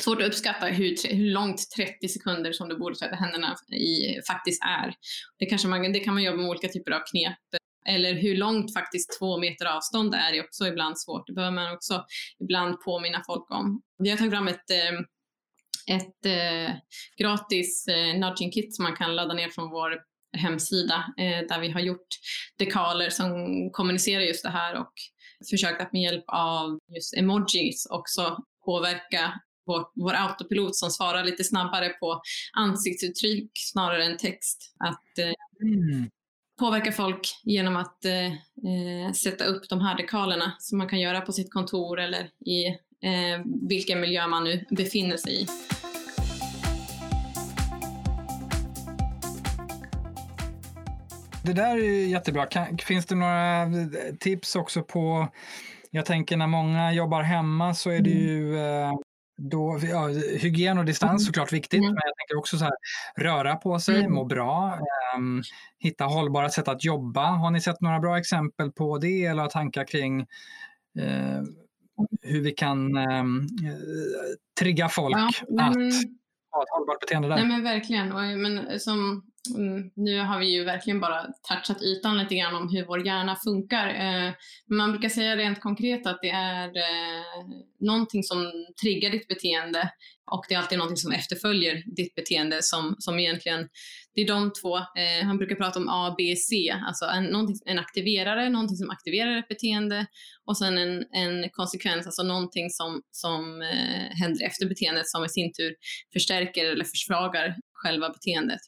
svårt 0.00 0.22
att 0.22 0.28
uppskatta 0.28 0.66
hur, 0.66 1.14
hur 1.14 1.30
långt 1.30 1.70
30 1.76 2.08
sekunder 2.08 2.52
som 2.52 2.68
du 2.68 2.78
borde 2.78 2.96
tvätta 2.96 3.16
händerna 3.16 3.56
i 3.72 4.20
faktiskt 4.26 4.62
är. 4.62 4.94
Det, 5.38 5.46
kanske 5.46 5.68
man, 5.68 5.92
det 5.92 6.00
kan 6.00 6.14
man 6.14 6.22
jobba 6.22 6.36
med 6.36 6.50
olika 6.50 6.68
typer 6.68 6.92
av 6.92 7.00
knep. 7.10 7.62
Eller 7.88 8.14
hur 8.14 8.36
långt 8.36 8.72
faktiskt 8.72 9.18
två 9.18 9.38
meter 9.38 9.66
avstånd 9.66 10.14
är 10.14 10.32
är 10.32 10.44
också 10.44 10.66
ibland 10.66 10.98
svårt. 10.98 11.26
Det 11.26 11.32
behöver 11.32 11.54
man 11.54 11.74
också 11.74 12.04
ibland 12.40 12.80
påminna 12.80 13.22
folk 13.26 13.50
om. 13.50 13.82
Vi 13.98 14.10
har 14.10 14.16
tagit 14.16 14.32
fram 14.32 14.48
ett, 14.48 14.70
eh, 14.70 15.00
ett 15.96 16.26
eh, 16.26 16.74
gratis 17.18 17.86
eh, 17.88 18.18
nudging 18.18 18.50
kit 18.50 18.74
som 18.74 18.82
man 18.82 18.96
kan 18.96 19.16
ladda 19.16 19.34
ner 19.34 19.48
från 19.48 19.70
vår 19.70 19.98
hemsida 20.36 21.14
eh, 21.18 21.46
där 21.48 21.60
vi 21.60 21.68
har 21.68 21.80
gjort 21.80 22.06
dekaler 22.58 23.10
som 23.10 23.36
kommunicerar 23.72 24.22
just 24.22 24.42
det 24.42 24.50
här 24.50 24.74
och 24.74 24.92
försökt 25.50 25.80
att 25.80 25.92
med 25.92 26.02
hjälp 26.02 26.24
av 26.26 26.78
just 26.94 27.14
emojis 27.14 27.86
också 27.90 28.38
påverka 28.64 29.40
vår, 29.66 29.86
vår 29.94 30.14
autopilot 30.14 30.76
som 30.76 30.90
svarar 30.90 31.24
lite 31.24 31.44
snabbare 31.44 31.88
på 31.88 32.22
ansiktsuttryck 32.52 33.50
snarare 33.54 34.04
än 34.04 34.16
text. 34.16 34.74
Att 34.78 35.18
eh, 35.18 35.32
Mm 35.62 36.10
påverka 36.58 36.92
folk 36.92 37.40
genom 37.42 37.76
att 37.76 38.04
eh, 38.04 38.26
eh, 38.26 39.12
sätta 39.14 39.44
upp 39.44 39.68
de 39.68 39.80
här 39.80 39.96
dekalerna 39.96 40.52
som 40.58 40.78
man 40.78 40.88
kan 40.88 41.00
göra 41.00 41.20
på 41.20 41.32
sitt 41.32 41.52
kontor 41.52 42.00
eller 42.00 42.30
i 42.46 42.66
eh, 43.00 43.40
vilken 43.68 44.00
miljö 44.00 44.26
man 44.26 44.44
nu 44.44 44.64
befinner 44.70 45.16
sig 45.16 45.42
i. 45.42 45.46
Det 51.42 51.52
där 51.52 51.76
är 51.76 52.06
jättebra. 52.06 52.46
Kan, 52.46 52.78
finns 52.78 53.06
det 53.06 53.14
några 53.14 53.66
tips 54.20 54.56
också 54.56 54.82
på, 54.82 55.28
jag 55.90 56.06
tänker 56.06 56.36
när 56.36 56.46
många 56.46 56.92
jobbar 56.92 57.22
hemma 57.22 57.74
så 57.74 57.90
är 57.90 58.00
det 58.00 58.10
Mm. 58.10 58.22
ju 58.22 58.58
eh, 58.58 58.92
då, 59.36 59.80
ja, 59.82 60.06
hygien 60.38 60.78
och 60.78 60.84
distans 60.84 61.10
Mm. 61.10 61.18
såklart 61.18 61.52
viktigt, 61.52 61.78
Mm. 61.80 61.90
men 61.94 62.00
jag 62.04 62.16
tänker 62.16 62.38
också 62.38 62.58
så 62.58 62.64
här, 62.64 62.74
röra 63.16 63.56
på 63.56 63.78
sig, 63.78 63.98
Mm. 64.00 64.12
må 64.14 64.24
bra, 64.24 64.78
ehm, 65.16 65.42
hitta 65.78 66.04
hållbara 66.04 66.48
sätt 66.48 66.68
att 66.68 66.84
jobba. 66.84 67.26
Har 67.26 67.50
ni 67.50 67.60
sett 67.60 67.80
några 67.80 68.00
bra 68.00 68.18
exempel 68.18 68.72
på 68.72 68.98
det 68.98 69.24
eller 69.24 69.46
tankar 69.46 69.84
kring 69.84 70.20
eh, 70.98 71.42
hur 72.22 72.40
vi 72.40 72.50
kan 72.50 72.96
eh, 72.96 73.24
trigga 74.60 74.88
folk 74.88 75.16
Ja, 75.16 75.30
nej, 75.48 75.64
att 75.68 75.74
men- 75.74 75.92
ha 76.50 76.62
ett 76.62 76.68
hållbart 76.70 77.00
beteende 77.00 77.28
där? 77.28 77.36
Nej 77.36 77.46
men 77.46 77.62
verkligen. 77.62 78.12
Och, 78.12 78.22
men, 78.38 78.80
som, 78.80 79.22
Mm, 79.50 79.90
nu 79.96 80.20
har 80.20 80.38
vi 80.38 80.46
ju 80.46 80.64
verkligen 80.64 81.00
bara 81.00 81.26
touchat 81.48 81.82
ytan 81.82 82.18
lite 82.18 82.34
grann 82.34 82.54
om 82.54 82.68
hur 82.68 82.86
vår 82.86 83.06
hjärna 83.06 83.36
funkar. 83.44 83.88
Eh, 83.88 84.32
man 84.70 84.92
brukar 84.92 85.08
säga 85.08 85.36
rent 85.36 85.60
konkret 85.60 86.06
att 86.06 86.18
det 86.22 86.30
är 86.30 86.66
eh, 86.68 87.46
någonting 87.80 88.22
som 88.22 88.52
triggar 88.82 89.10
ditt 89.10 89.28
beteende 89.28 89.90
och 90.30 90.44
det 90.48 90.54
är 90.54 90.58
alltid 90.58 90.78
någonting 90.78 90.96
som 90.96 91.12
efterföljer 91.12 91.82
ditt 91.96 92.14
beteende 92.14 92.58
som, 92.62 92.96
som 92.98 93.18
egentligen, 93.18 93.68
det 94.14 94.20
är 94.20 94.26
de 94.26 94.52
två, 94.62 94.76
eh, 94.76 95.24
han 95.24 95.38
brukar 95.38 95.54
prata 95.56 95.78
om 95.78 95.88
A, 95.88 96.14
B, 96.18 96.36
C, 96.36 96.74
alltså 96.86 97.04
en, 97.04 97.54
en 97.66 97.78
aktiverare, 97.78 98.48
någonting 98.48 98.76
som 98.76 98.90
aktiverar 98.90 99.38
ett 99.38 99.48
beteende 99.48 100.06
och 100.44 100.58
sen 100.58 100.78
en, 100.78 101.04
en 101.12 101.50
konsekvens, 101.50 102.06
alltså 102.06 102.22
någonting 102.22 102.70
som, 102.70 103.02
som 103.10 103.62
eh, 103.62 104.16
händer 104.20 104.46
efter 104.46 104.66
beteendet 104.66 105.08
som 105.08 105.24
i 105.24 105.28
sin 105.28 105.52
tur 105.52 105.74
förstärker 106.12 106.64
eller 106.64 106.84
försvagar 106.84 107.56
själva 107.72 108.08
beteendet. 108.08 108.60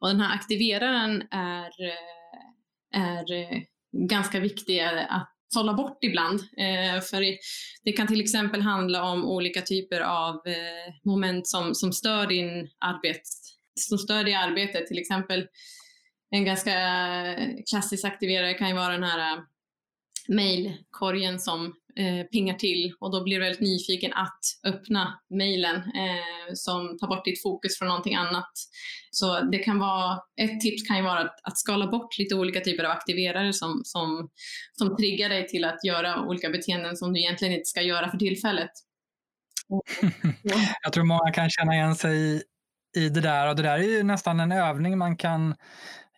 Och 0.00 0.08
den 0.08 0.20
här 0.20 0.34
aktiveraren 0.34 1.22
är, 1.30 1.70
eh, 1.80 3.00
är 3.00 3.32
eh, 3.32 3.62
ganska 3.92 4.40
viktig 4.40 4.80
att 5.08 5.28
sålla 5.54 5.74
bort 5.74 6.04
ibland. 6.04 6.40
Eh, 6.40 7.00
för 7.00 7.24
det 7.84 7.92
kan 7.92 8.06
till 8.06 8.20
exempel 8.20 8.62
handla 8.62 9.02
om 9.02 9.24
olika 9.24 9.62
typer 9.62 10.00
av 10.00 10.34
eh, 10.46 10.94
moment 11.04 11.46
som, 11.46 11.74
som 11.74 11.92
stör 11.92 12.26
din 12.26 12.70
arbet, 12.78 13.20
som 13.74 13.98
stör 13.98 14.24
dig 14.24 14.32
i 14.32 14.36
arbetet. 14.36 14.86
Till 14.86 14.98
exempel 14.98 15.46
en 16.30 16.44
ganska 16.44 16.72
klassisk 17.70 18.04
aktiverare 18.04 18.54
kan 18.54 18.68
ju 18.68 18.74
vara 18.74 18.92
den 18.92 19.04
här 19.04 19.42
mejlkorgen 20.28 21.38
som 21.38 21.74
eh, 21.96 22.26
pingar 22.26 22.54
till 22.54 22.92
och 23.00 23.12
då 23.12 23.24
blir 23.24 23.38
du 23.38 23.44
väldigt 23.44 23.60
nyfiken 23.60 24.12
att 24.12 24.40
öppna 24.64 25.20
mejlen 25.30 25.76
eh, 25.76 26.52
som 26.54 26.98
tar 26.98 27.08
bort 27.08 27.24
ditt 27.24 27.42
fokus 27.42 27.78
från 27.78 27.88
någonting 27.88 28.14
annat. 28.14 28.50
Så 29.10 29.40
det 29.40 29.58
kan 29.58 29.78
vara, 29.78 30.18
ett 30.40 30.60
tips 30.60 30.88
kan 30.88 30.96
ju 30.96 31.02
vara 31.02 31.20
att, 31.20 31.40
att 31.42 31.58
skala 31.58 31.86
bort 31.86 32.18
lite 32.18 32.34
olika 32.34 32.60
typer 32.60 32.84
av 32.84 32.90
aktiverare 32.90 33.52
som, 33.52 33.80
som, 33.84 34.28
som 34.72 34.96
triggar 34.96 35.28
dig 35.28 35.48
till 35.48 35.64
att 35.64 35.84
göra 35.84 36.20
olika 36.20 36.50
beteenden 36.50 36.96
som 36.96 37.12
du 37.12 37.20
egentligen 37.20 37.54
inte 37.54 37.68
ska 37.68 37.82
göra 37.82 38.10
för 38.10 38.18
tillfället. 38.18 38.70
Jag 40.82 40.92
tror 40.92 41.04
många 41.04 41.32
kan 41.32 41.50
känna 41.50 41.74
igen 41.74 41.94
sig 41.94 42.18
i, 42.18 42.42
i 42.96 43.08
det 43.08 43.20
där 43.20 43.48
och 43.48 43.56
det 43.56 43.62
där 43.62 43.78
är 43.78 43.82
ju 43.82 44.02
nästan 44.02 44.40
en 44.40 44.52
övning 44.52 44.98
man 44.98 45.16
kan 45.16 45.54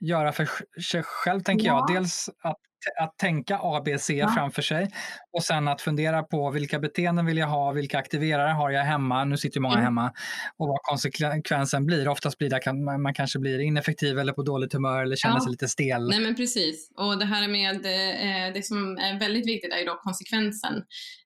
göra 0.01 0.33
för 0.33 0.49
sig 0.81 1.03
själv, 1.03 1.41
tänker 1.41 1.67
ja. 1.67 1.87
jag. 1.89 1.97
Dels 1.97 2.31
att 2.43 2.59
att 3.01 3.19
tänka 3.19 3.59
ABC 3.63 4.11
ja. 4.11 4.33
framför 4.37 4.63
sig 4.63 4.91
och 5.33 5.43
sen 5.43 5.69
att 5.69 5.81
fundera 5.81 6.23
på 6.23 6.51
vilka 6.51 6.79
beteenden 6.79 7.27
vill 7.27 7.37
jag 7.37 7.47
ha, 7.47 7.73
vilka 7.73 7.99
aktiverare 7.99 8.53
har 8.53 8.71
jag 8.71 8.85
hemma, 8.85 9.25
nu 9.25 9.37
sitter 9.37 9.61
många 9.61 9.75
mm. 9.75 9.85
hemma, 9.85 10.13
och 10.59 10.69
vad 10.69 10.79
konsekvensen 10.83 11.87
blir. 11.87 12.09
Oftast 12.09 12.39
blir 12.39 12.51
det 12.51 12.73
man 12.99 13.15
kanske 13.15 13.39
blir 13.39 13.59
ineffektiv 13.59 14.19
eller 14.19 14.33
på 14.33 14.43
dåligt 14.43 14.73
humör 14.73 15.03
eller 15.03 15.17
känner 15.17 15.37
ja. 15.37 15.41
sig 15.41 15.51
lite 15.51 15.69
stel. 15.69 16.09
Nej 16.09 16.21
men 16.21 16.35
precis, 16.35 16.91
och 16.97 17.19
det 17.19 17.25
här 17.25 17.49
med 17.49 17.77
eh, 17.77 18.55
det 18.55 18.67
som 18.67 18.99
är 18.99 19.19
väldigt 19.19 19.47
viktigt 19.47 19.73
är 19.73 19.79
ju 19.79 19.85
då 19.85 19.95
konsekvensen. 19.95 20.75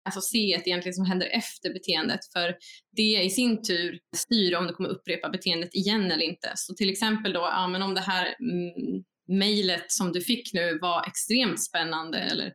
Alltså 0.05 0.21
se 0.21 0.39
egentligen 0.39 0.95
som 0.95 1.07
händer 1.07 1.27
efter 1.27 1.73
beteendet 1.73 2.21
för 2.33 2.55
det 2.97 3.23
i 3.23 3.31
sin 3.31 3.63
tur 3.63 3.99
styr 4.17 4.57
om 4.57 4.67
du 4.67 4.73
kommer 4.73 4.89
upprepa 4.89 5.29
beteendet 5.29 5.75
igen 5.75 6.11
eller 6.11 6.25
inte. 6.25 6.53
Så 6.55 6.75
till 6.75 6.91
exempel 6.91 7.33
då, 7.33 7.41
ja 7.41 7.69
men 7.69 7.83
om 7.83 7.95
det 7.95 8.01
här 8.01 8.25
mm, 8.25 9.05
mejlet 9.29 9.93
som 9.93 10.13
du 10.13 10.21
fick 10.21 10.53
nu 10.53 10.79
var 10.79 11.07
extremt 11.07 11.65
spännande 11.65 12.19
eller 12.19 12.53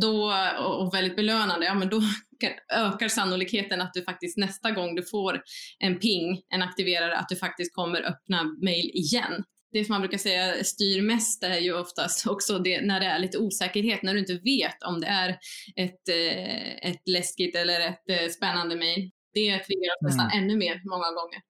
då, 0.00 0.32
och 0.66 0.94
väldigt 0.94 1.16
belönande, 1.16 1.66
ja 1.66 1.74
men 1.74 1.88
då 1.88 2.02
ökar 2.72 3.08
sannolikheten 3.08 3.80
att 3.80 3.94
du 3.94 4.02
faktiskt 4.02 4.36
nästa 4.36 4.70
gång 4.70 4.94
du 4.94 5.02
får 5.02 5.42
en 5.78 5.98
ping, 5.98 6.42
en 6.48 6.62
aktiverare, 6.62 7.16
att 7.16 7.28
du 7.28 7.36
faktiskt 7.36 7.74
kommer 7.74 8.02
öppna 8.02 8.44
mejl 8.62 8.90
igen. 8.94 9.44
Det 9.72 9.84
som 9.84 9.92
man 9.92 10.00
brukar 10.00 10.18
säga 10.18 10.64
styr 10.64 11.02
mest 11.02 11.44
är 11.44 11.58
ju 11.58 11.74
oftast 11.74 12.26
också 12.30 12.58
det, 12.58 12.80
när 12.80 13.00
det 13.00 13.06
är 13.06 13.18
lite 13.18 13.38
osäkerhet, 13.38 14.02
när 14.02 14.14
du 14.14 14.20
inte 14.20 14.34
vet 14.44 14.82
om 14.82 15.00
det 15.00 15.06
är 15.06 15.30
ett, 15.76 16.08
eh, 16.08 16.90
ett 16.90 17.08
läskigt 17.08 17.56
eller 17.56 17.80
ett 17.80 18.10
eh, 18.10 18.28
spännande 18.28 18.76
mejl. 18.76 19.10
Det 19.34 19.58
triggar 19.58 19.94
mm. 20.00 20.08
nästan 20.08 20.30
ännu 20.30 20.56
mer 20.56 20.80
många 20.84 21.10
gånger. 21.10 21.40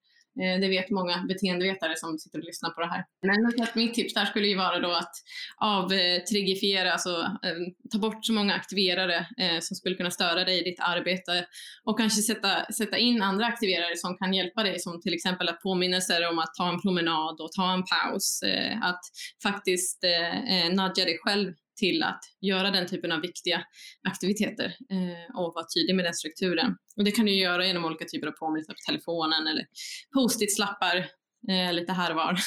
Eh, 0.42 0.60
det 0.60 0.68
vet 0.68 0.90
många 0.90 1.24
beteendevetare 1.28 1.96
som 1.96 2.18
sitter 2.18 2.38
och 2.38 2.44
lyssnar 2.44 2.70
på 2.70 2.80
det 2.80 2.86
här. 2.86 3.04
Men 3.22 3.52
mitt 3.74 3.94
tips 3.94 4.14
där 4.14 4.24
skulle 4.24 4.46
ju 4.46 4.56
vara 4.56 4.78
då 4.78 4.92
att 4.92 5.12
avtrigifiera, 5.56 6.92
alltså 6.92 7.10
eh, 7.20 7.56
ta 7.92 7.98
bort 7.98 8.26
så 8.26 8.32
många 8.32 8.54
aktiverare 8.54 9.16
eh, 9.16 9.60
som 9.60 9.76
skulle 9.76 9.96
kunna 9.96 10.10
störa 10.10 10.44
dig 10.44 10.60
i 10.60 10.64
ditt 10.70 10.80
arbete 10.80 11.46
och 11.84 11.98
kanske 11.98 12.22
sätta, 12.22 12.72
sätta 12.72 12.98
in 12.98 13.22
andra 13.22 13.46
aktiverare 13.46 13.96
som 13.96 14.16
kan 14.16 14.34
hjälpa 14.34 14.62
dig, 14.62 14.80
som 14.80 15.00
till 15.00 15.14
exempel 15.14 15.48
att 15.48 15.60
påminnelser 15.60 16.28
om 16.30 16.38
att 16.38 16.54
ta 16.54 16.68
en 16.68 16.80
promenad 16.80 17.40
och 17.40 17.52
ta 17.52 17.72
en 17.72 17.82
paus. 17.84 18.40
Att 18.82 19.00
faktiskt 19.42 20.04
nudga 20.70 21.04
dig 21.04 21.18
själv 21.22 21.52
till 21.76 22.02
att 22.02 22.20
göra 22.40 22.70
den 22.70 22.86
typen 22.86 23.12
av 23.12 23.20
viktiga 23.20 23.64
aktiviteter 24.08 24.64
eh, 24.66 25.36
och 25.36 25.54
vara 25.54 25.64
tydlig 25.76 25.96
med 25.96 26.04
den 26.04 26.14
strukturen. 26.14 26.76
Och 26.96 27.04
det 27.04 27.10
kan 27.10 27.26
du 27.26 27.34
göra 27.34 27.66
genom 27.66 27.84
olika 27.84 28.04
typer 28.04 28.26
av 28.26 28.32
påminnelser 28.32 28.72
på 28.72 28.78
telefonen 28.86 29.46
eller 29.46 29.66
post-it-slappar 30.14 30.96
eh, 31.48 31.72
lite 31.72 31.92
här 31.92 32.10
och 32.10 32.16
var. 32.16 32.38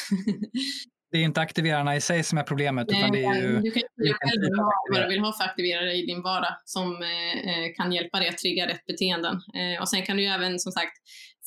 det 1.12 1.17
är 1.17 1.24
inte 1.24 1.41
aktiverarna 1.41 1.96
i 1.96 2.01
sig 2.01 2.24
som 2.24 2.38
är 2.38 2.43
problemet. 2.43 2.88
Utan 2.89 3.12
det 3.12 3.24
är 3.24 3.36
ju, 3.36 3.62
du 3.62 3.72
kan 3.72 3.81
ju 4.05 4.13
själv 4.13 4.57
ha 4.57 4.72
vad 4.91 5.01
du 5.01 5.07
vill 5.07 5.19
ha 5.19 5.34
för 5.34 5.43
aktiverare 5.43 5.93
i 5.93 6.05
din 6.05 6.22
vardag 6.22 6.57
som 6.65 7.03
eh, 7.03 7.50
eh, 7.50 7.74
kan 7.75 7.91
hjälpa 7.91 8.19
dig 8.19 8.29
att 8.29 8.38
trigga 8.38 8.67
rätt 8.67 8.86
beteenden. 8.86 9.36
Eh, 9.36 9.81
och 9.81 9.89
sen 9.89 10.01
kan 10.01 10.17
du 10.17 10.24
ju 10.24 10.29
även 10.29 10.60
som 10.60 10.72
sagt 10.72 10.98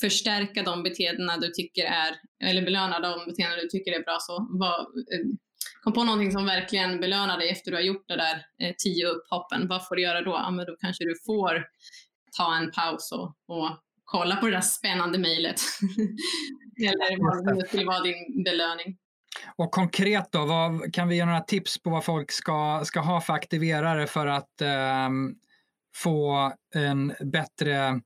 förstärka 0.01 0.63
de 0.63 0.83
beteendena 0.83 1.37
du 1.37 1.49
tycker 1.49 1.85
är, 1.85 2.15
eller 2.45 2.63
belöna 2.63 3.01
de 3.01 3.31
beteenden 3.31 3.59
du 3.63 3.69
tycker 3.69 3.93
är 3.93 4.03
bra. 4.03 4.17
Så 4.21 4.49
var, 4.51 4.81
eh, 5.15 5.27
kom 5.83 5.93
på 5.93 6.05
någonting 6.05 6.33
som 6.33 6.47
verkligen 6.47 7.01
belönar 7.01 7.39
dig 7.39 7.51
efter 7.51 7.71
du 7.71 7.77
har 7.77 7.83
gjort 7.83 8.09
det 8.09 8.17
där 8.17 8.47
eh, 8.63 8.75
tio 8.79 9.07
upphoppen. 9.07 9.69
Vad 9.69 9.89
får 9.89 9.97
du 9.97 10.03
göra 10.03 10.23
då? 10.23 10.31
Ja, 10.31 10.51
men 10.51 10.67
då 10.67 10.77
kanske 10.81 11.05
du 11.05 11.15
får 11.27 11.65
ta 12.37 12.57
en 12.57 12.71
paus 12.71 13.13
och, 13.13 13.57
och 13.57 13.71
kolla 14.05 14.37
på 14.37 14.47
det 14.47 14.53
där 14.53 14.61
spännande 14.61 15.19
mejlet. 15.19 15.61
Eller 16.83 17.45
vad 17.47 17.57
det 17.57 17.69
skulle 17.69 17.85
vara 17.85 18.01
din 18.01 18.45
belöning. 18.45 18.97
Och 19.57 19.71
konkret 19.71 20.33
då, 20.33 20.47
vad, 20.47 20.95
kan 20.95 21.09
vi 21.09 21.17
ge 21.17 21.25
några 21.25 21.41
tips 21.41 21.83
på 21.83 21.91
vad 21.91 22.05
folk 22.05 22.33
ska, 22.33 22.83
ska 22.85 23.01
ha 23.01 23.21
för 23.21 23.33
aktiverare 23.33 24.07
för 24.07 24.27
att 24.27 24.61
eh, 24.61 25.09
få 25.97 26.53
en 26.75 27.15
bättre, 27.21 28.01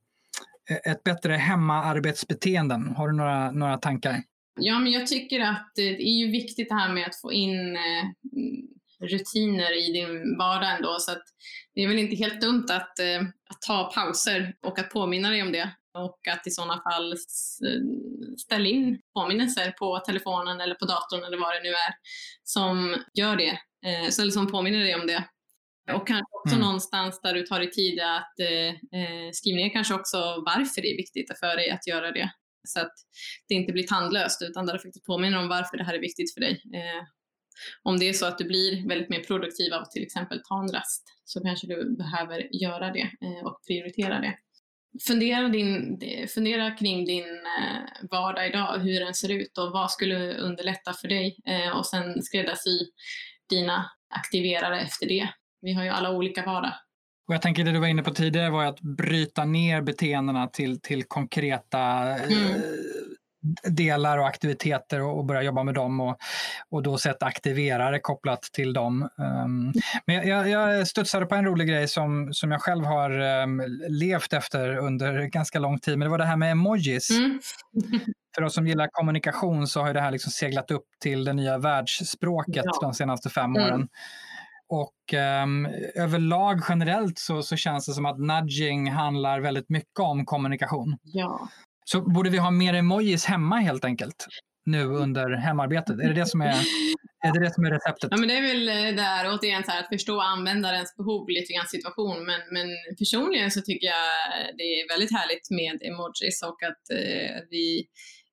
ett 0.85 1.03
bättre 1.03 1.33
hemmaarbetsbeteenden? 1.33 2.95
Har 2.97 3.07
du 3.07 3.15
några, 3.15 3.51
några 3.51 3.77
tankar? 3.77 4.23
Ja, 4.55 4.79
men 4.79 4.91
jag 4.91 5.07
tycker 5.07 5.39
att 5.39 5.71
det 5.75 5.87
är 5.87 6.19
ju 6.19 6.31
viktigt 6.31 6.69
det 6.69 6.75
här 6.75 6.93
med 6.93 7.07
att 7.07 7.21
få 7.21 7.33
in 7.33 7.75
eh, 7.75 8.05
rutiner 8.99 9.89
i 9.89 9.93
din 9.93 10.37
vardag 10.37 10.75
ändå. 10.75 10.97
Så 10.99 11.11
att 11.11 11.23
det 11.75 11.81
är 11.83 11.87
väl 11.87 11.99
inte 11.99 12.15
helt 12.15 12.41
dumt 12.41 12.65
att, 12.69 12.99
eh, 12.99 13.21
att 13.49 13.61
ta 13.67 13.91
pauser 13.95 14.55
och 14.65 14.79
att 14.79 14.89
påminna 14.89 15.29
dig 15.29 15.41
om 15.41 15.51
det. 15.51 15.75
Och 15.97 16.27
att 16.27 16.47
i 16.47 16.51
sådana 16.51 16.81
fall 16.81 17.15
ställa 18.37 18.65
in 18.65 19.01
påminnelser 19.13 19.71
på 19.71 19.99
telefonen 19.99 20.61
eller 20.61 20.75
på 20.75 20.85
datorn 20.85 21.23
eller 21.23 21.37
vad 21.37 21.53
det 21.55 21.63
nu 21.63 21.69
är 21.69 21.93
som 22.43 22.95
gör 23.13 23.35
det. 23.35 23.59
Eh, 23.85 24.19
eller 24.19 24.31
som 24.31 24.51
påminner 24.51 24.79
dig 24.79 24.95
om 24.95 25.07
det. 25.07 25.23
Och 25.93 26.07
kanske 26.07 26.35
också 26.43 26.55
mm. 26.55 26.65
någonstans 26.65 27.21
där 27.21 27.33
du 27.33 27.43
tar 27.43 27.59
dig 27.59 27.71
tid 27.71 27.99
att 27.99 28.39
eh, 28.39 29.31
skriva 29.33 29.55
ner 29.55 29.69
kanske 29.69 29.93
också 29.93 30.17
varför 30.45 30.81
det 30.81 30.93
är 30.93 30.97
viktigt 30.97 31.39
för 31.39 31.55
dig 31.55 31.69
att 31.69 31.87
göra 31.87 32.11
det 32.11 32.31
så 32.65 32.79
att 32.79 32.93
det 33.47 33.55
inte 33.55 33.73
blir 33.73 33.83
tandlöst 33.83 34.41
utan 34.41 34.65
där 34.65 34.73
du 34.73 34.79
faktiskt 34.79 35.05
påminner 35.05 35.39
om 35.39 35.47
varför 35.47 35.77
det 35.77 35.83
här 35.83 35.93
är 35.93 35.99
viktigt 35.99 36.33
för 36.33 36.41
dig. 36.41 36.61
Eh, 36.73 37.03
om 37.83 37.99
det 37.99 38.09
är 38.09 38.13
så 38.13 38.25
att 38.25 38.37
du 38.37 38.45
blir 38.45 38.87
väldigt 38.87 39.09
mer 39.09 39.23
produktiv 39.23 39.73
av 39.73 39.81
att 39.81 39.91
till 39.91 40.03
exempel 40.03 40.41
ta 40.43 40.59
en 40.59 40.71
rast 40.71 41.03
så 41.23 41.41
kanske 41.41 41.67
du 41.67 41.95
behöver 41.97 42.55
göra 42.55 42.91
det 42.91 43.09
eh, 43.21 43.45
och 43.45 43.59
prioritera 43.67 44.19
det. 44.19 44.37
Fundera, 45.07 45.49
din, 45.49 45.99
fundera 46.33 46.71
kring 46.71 47.05
din 47.05 47.25
eh, 47.59 48.07
vardag 48.11 48.47
idag, 48.47 48.79
hur 48.79 48.99
den 48.99 49.13
ser 49.13 49.31
ut 49.31 49.57
och 49.57 49.71
vad 49.71 49.91
skulle 49.91 50.37
underlätta 50.37 50.93
för 50.93 51.07
dig 51.07 51.37
eh, 51.45 51.77
och 51.77 51.85
sen 51.85 52.23
skräddarsy 52.23 52.79
dina 53.49 53.91
aktiverare 54.09 54.81
efter 54.81 55.07
det. 55.07 55.29
Vi 55.61 55.73
har 55.73 55.83
ju 55.83 55.89
alla 55.89 56.11
olika 56.11 56.45
vardag 56.45 56.73
och 57.27 57.33
jag 57.33 57.41
tänker 57.41 57.63
det 57.63 57.71
du 57.71 57.79
var 57.79 57.87
inne 57.87 58.03
på 58.03 58.11
tidigare 58.11 58.49
var 58.49 58.65
att 58.65 58.81
bryta 58.81 59.45
ner 59.45 59.81
beteendena 59.81 60.47
till, 60.47 60.81
till 60.81 61.03
konkreta 61.03 61.79
mm. 61.79 62.55
eh, 62.55 62.61
delar 63.63 64.17
och 64.17 64.27
aktiviteter 64.27 65.01
och, 65.01 65.17
och, 65.17 65.25
börja 65.25 65.41
jobba 65.41 65.63
med 65.63 65.73
dem 65.73 65.99
och, 65.99 66.17
och 66.69 66.83
då 66.83 66.97
sätta 66.97 67.25
aktiverare 67.25 67.99
kopplat 67.99 68.41
till 68.41 68.73
dem. 68.73 69.09
Um, 69.17 69.73
men 70.05 70.27
jag, 70.27 70.49
jag 70.49 70.87
studsade 70.87 71.25
på 71.25 71.35
en 71.35 71.45
rolig 71.45 71.67
grej 71.67 71.87
som, 71.87 72.33
som 72.33 72.51
jag 72.51 72.61
själv 72.61 72.85
har 72.85 73.19
um, 73.19 73.63
levt 73.89 74.33
efter 74.33 74.77
under 74.77 75.23
ganska 75.23 75.59
lång 75.59 75.79
tid, 75.79 75.97
men 75.97 76.05
det 76.05 76.09
var 76.09 76.17
det 76.17 76.25
här 76.25 76.37
med 76.37 76.51
emojis. 76.51 77.09
Mm. 77.09 77.39
För 78.35 78.43
oss 78.43 78.53
som 78.53 78.67
gillar 78.67 78.87
kommunikation 78.91 79.67
så 79.67 79.81
har 79.81 79.93
det 79.93 80.01
här 80.01 80.11
liksom 80.11 80.31
seglat 80.31 80.71
upp 80.71 80.85
till 81.01 81.23
det 81.23 81.33
nya 81.33 81.57
världsspråket 81.57 82.65
ja. 82.65 82.77
de 82.81 82.93
senaste 82.93 83.29
fem 83.29 83.55
mm. 83.55 83.87
Och 84.69 85.13
um, 85.43 85.65
överlag 85.95 86.61
generellt 86.69 87.19
så, 87.19 87.43
så 87.43 87.55
känns 87.55 87.85
det 87.85 87.93
som 87.93 88.05
att 88.05 88.19
nudging 88.19 88.91
handlar 88.91 89.39
väldigt 89.39 89.69
mycket 89.69 89.99
om 89.99 90.25
kommunikation. 90.25 90.97
Ja. 91.03 91.49
Så 91.85 92.01
borde 92.01 92.29
vi 92.29 92.37
ha 92.37 92.51
mer 92.51 92.73
emojis 92.73 93.25
hemma 93.25 93.55
helt 93.55 93.85
enkelt? 93.85 94.27
nu 94.65 94.83
under 94.83 95.29
hemarbetet? 95.29 95.99
Är 95.99 96.07
det 96.07 96.13
det 96.13 96.25
som 96.25 96.41
är, 96.41 96.55
är, 97.25 97.33
det 97.33 97.39
det 97.39 97.53
som 97.53 97.65
är 97.65 97.71
receptet? 97.71 98.07
Ja, 98.11 98.17
men 98.17 98.27
det 98.27 98.37
är 98.37 98.41
väl 98.41 98.67
eh, 98.69 98.95
där 99.03 99.33
återigen 99.33 99.63
så 99.63 99.71
här, 99.71 99.79
att 99.79 99.87
förstå 99.87 100.19
användarens 100.19 100.95
behov 100.97 101.29
lite 101.29 101.53
grann 101.53 101.67
situation. 101.67 102.25
Men, 102.25 102.41
men 102.51 102.67
personligen 102.99 103.51
så 103.51 103.61
tycker 103.61 103.87
jag 103.87 104.05
det 104.57 104.63
är 104.63 104.89
väldigt 104.93 105.11
härligt 105.17 105.49
med 105.49 105.77
emojis 105.89 106.43
och 106.43 106.63
att 106.63 106.83
eh, 106.91 107.35
vi 107.49 107.87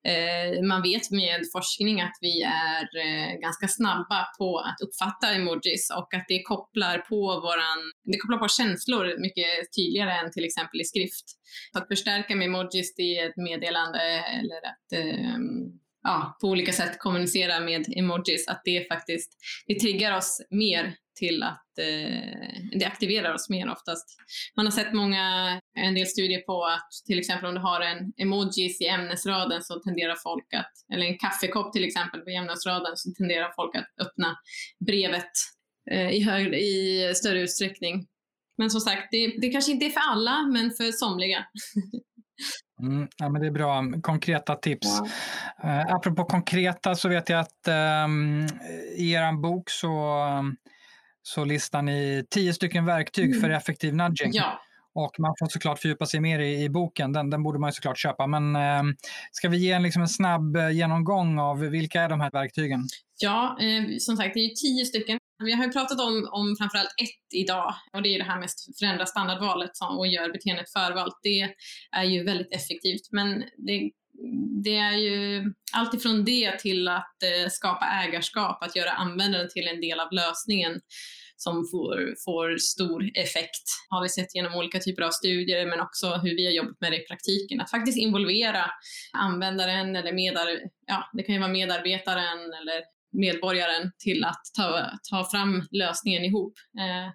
Eh, 0.07 0.63
man 0.63 0.81
vet 0.81 1.11
med 1.11 1.39
forskning 1.51 2.01
att 2.01 2.17
vi 2.21 2.41
är 2.41 2.83
eh, 3.05 3.39
ganska 3.39 3.67
snabba 3.67 4.27
på 4.37 4.59
att 4.59 4.81
uppfatta 4.81 5.33
emojis 5.33 5.91
och 5.97 6.13
att 6.13 6.25
det 6.27 6.43
kopplar 6.43 6.97
på 6.97 7.21
våran, 7.39 7.79
det 8.03 8.17
kopplar 8.17 8.37
på 8.37 8.47
känslor 8.47 9.21
mycket 9.21 9.73
tydligare 9.75 10.11
än 10.11 10.31
till 10.31 10.45
exempel 10.45 10.81
i 10.81 10.83
skrift. 10.83 11.25
Att 11.73 11.87
förstärka 11.87 12.35
med 12.35 12.45
emojis 12.45 12.99
i 12.99 13.17
ett 13.17 13.37
meddelande 13.37 13.99
eller 14.39 14.61
att 14.71 14.93
ehm, 14.93 15.82
ja, 16.03 16.37
på 16.41 16.47
olika 16.47 16.71
sätt 16.71 16.99
kommunicera 16.99 17.59
med 17.59 17.85
emojis, 17.97 18.47
att 18.47 18.61
det 18.65 18.87
faktiskt 18.87 19.31
det 19.67 19.79
triggar 19.79 20.17
oss 20.17 20.41
mer 20.49 20.95
till 21.15 21.43
att 21.43 21.79
eh, 21.79 22.79
det 22.79 22.85
aktiverar 22.85 23.33
oss 23.33 23.49
mer 23.49 23.71
oftast. 23.71 24.05
Man 24.55 24.65
har 24.65 24.71
sett 24.71 24.93
många, 24.93 25.25
en 25.79 25.95
del 25.95 26.07
studier 26.07 26.41
på 26.41 26.65
att 26.65 26.89
till 27.05 27.19
exempel 27.19 27.45
om 27.45 27.55
du 27.55 27.61
har 27.61 27.81
en 27.81 28.13
emojis 28.17 28.81
i 28.81 28.87
ämnesraden 28.87 29.63
så 29.63 29.79
tenderar 29.79 30.15
folk 30.15 30.53
att, 30.53 30.93
eller 30.93 31.05
en 31.05 31.17
kaffekopp 31.17 31.73
till 31.73 31.83
exempel 31.83 32.21
på 32.21 32.29
ämnesraden 32.29 32.97
så 32.97 33.11
tenderar 33.11 33.51
folk 33.55 33.75
att 33.75 34.07
öppna 34.07 34.37
brevet 34.85 35.31
eh, 35.91 36.09
i, 36.09 36.19
hög, 36.23 36.53
i 36.53 37.11
större 37.15 37.41
utsträckning. 37.41 38.07
Men 38.57 38.69
som 38.69 38.81
sagt, 38.81 39.07
det, 39.11 39.27
det 39.41 39.49
kanske 39.49 39.71
inte 39.71 39.85
är 39.85 39.89
för 39.89 40.11
alla, 40.11 40.47
men 40.53 40.71
för 40.71 40.91
somliga. 40.91 41.45
Mm, 42.81 43.07
ja, 43.17 43.29
men 43.29 43.41
det 43.41 43.47
är 43.47 43.51
bra. 43.51 43.83
Konkreta 44.01 44.55
tips. 44.55 44.87
Ja. 45.63 45.69
Uh, 45.69 45.95
apropå 45.95 46.25
konkreta 46.25 46.95
så 46.95 47.09
vet 47.09 47.29
jag 47.29 47.39
att 47.39 47.67
um, 48.05 48.47
i 48.97 49.11
er 49.11 49.41
bok 49.41 49.69
så, 49.69 50.17
så 51.21 51.45
listar 51.45 51.81
ni 51.81 52.25
tio 52.29 52.53
stycken 52.53 52.85
verktyg 52.85 53.29
mm. 53.29 53.41
för 53.41 53.49
effektiv 53.49 53.95
nudging. 53.95 54.31
Ja. 54.33 54.59
Och 54.95 55.19
man 55.19 55.33
får 55.39 55.47
såklart 55.47 55.79
fördjupa 55.79 56.05
sig 56.05 56.19
mer 56.19 56.39
i, 56.39 56.63
i 56.63 56.69
boken, 56.69 57.13
den, 57.13 57.29
den 57.29 57.43
borde 57.43 57.59
man 57.59 57.73
såklart 57.73 57.97
köpa. 57.97 58.27
Men 58.27 58.55
eh, 58.55 58.95
ska 59.31 59.49
vi 59.49 59.57
ge 59.57 59.71
en, 59.71 59.83
liksom 59.83 60.01
en 60.01 60.07
snabb 60.07 60.55
eh, 60.55 60.69
genomgång 60.69 61.39
av 61.39 61.59
vilka 61.59 62.01
är 62.01 62.09
de 62.09 62.21
här 62.21 62.31
verktygen? 62.31 62.87
Ja, 63.19 63.57
eh, 63.61 63.97
som 63.99 64.17
sagt 64.17 64.33
det 64.33 64.39
är 64.39 64.49
tio 64.49 64.85
stycken. 64.85 65.19
Vi 65.43 65.53
har 65.53 65.65
ju 65.65 65.71
pratat 65.71 65.99
om, 65.99 66.29
om 66.31 66.55
framförallt 66.57 66.93
ett 67.01 67.33
idag 67.33 67.75
och 67.93 68.01
det 68.01 68.15
är 68.15 68.17
det 68.17 68.23
här 68.23 68.39
med 68.39 68.45
att 68.45 68.77
förändra 68.79 69.05
standardvalet 69.05 69.71
och 69.97 70.07
gör 70.07 70.31
beteendet 70.31 70.71
förvalt. 70.71 71.19
Det 71.23 71.49
är 71.91 72.03
ju 72.03 72.23
väldigt 72.23 72.53
effektivt 72.53 73.11
men 73.11 73.39
det, 73.39 73.91
det 74.63 74.75
är 74.75 74.97
ju 74.97 75.53
allt 75.73 75.93
ifrån 75.93 76.25
det 76.25 76.59
till 76.59 76.87
att 76.87 77.23
eh, 77.23 77.49
skapa 77.49 77.85
ägarskap, 77.85 78.63
att 78.63 78.75
göra 78.75 78.91
användaren 78.91 79.49
till 79.49 79.67
en 79.67 79.81
del 79.81 79.99
av 79.99 80.11
lösningen 80.11 80.81
som 81.35 81.55
får, 81.71 82.15
får 82.25 82.57
stor 82.57 83.09
effekt. 83.13 83.65
Har 83.89 84.03
vi 84.03 84.09
sett 84.09 84.35
genom 84.35 84.55
olika 84.55 84.79
typer 84.79 85.03
av 85.03 85.11
studier 85.11 85.65
men 85.65 85.81
också 85.81 86.07
hur 86.07 86.35
vi 86.35 86.45
har 86.45 86.53
jobbat 86.53 86.81
med 86.81 86.91
det 86.91 87.03
i 87.03 87.07
praktiken. 87.07 87.61
Att 87.61 87.71
faktiskt 87.71 87.97
involvera 87.97 88.65
användaren 89.13 89.95
eller 89.95 90.13
medar, 90.13 90.47
ja, 90.87 91.09
det 91.13 91.23
kan 91.23 91.35
ju 91.35 91.41
vara 91.41 91.51
medarbetaren 91.51 92.39
eller 92.39 92.92
medborgaren 93.13 93.91
till 93.99 94.23
att 94.23 94.41
ta, 94.57 94.89
ta 95.09 95.29
fram 95.31 95.67
lösningen 95.71 96.25
ihop. 96.25 96.53
Eh, 96.79 97.13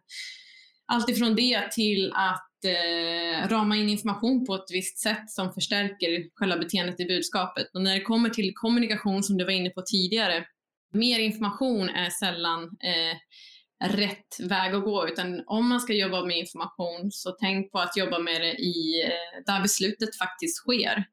allt 0.86 1.08
ifrån 1.08 1.34
det 1.34 1.72
till 1.72 2.12
att 2.14 2.64
eh, 2.64 3.48
rama 3.48 3.76
in 3.76 3.88
information 3.88 4.46
på 4.46 4.54
ett 4.54 4.70
visst 4.72 4.98
sätt 4.98 5.30
som 5.30 5.52
förstärker 5.52 6.34
själva 6.34 6.56
beteendet 6.56 7.00
i 7.00 7.04
budskapet. 7.04 7.66
Och 7.74 7.82
när 7.82 7.94
det 7.94 8.00
kommer 8.00 8.30
till 8.30 8.52
kommunikation 8.54 9.22
som 9.22 9.36
du 9.36 9.44
var 9.44 9.52
inne 9.52 9.70
på 9.70 9.82
tidigare, 9.82 10.44
mer 10.92 11.18
information 11.18 11.88
är 11.88 12.10
sällan 12.10 12.62
eh, 12.62 13.16
rätt 13.84 14.40
väg 14.40 14.74
att 14.74 14.84
gå, 14.84 15.08
utan 15.08 15.42
om 15.46 15.68
man 15.68 15.80
ska 15.80 15.92
jobba 15.92 16.24
med 16.24 16.38
information 16.38 17.10
så 17.10 17.30
tänk 17.40 17.72
på 17.72 17.78
att 17.78 17.96
jobba 17.96 18.18
med 18.18 18.40
det 18.40 18.52
i, 18.52 19.02
eh, 19.04 19.42
där 19.46 19.62
beslutet 19.62 20.16
faktiskt 20.16 20.56
sker. 20.56 21.04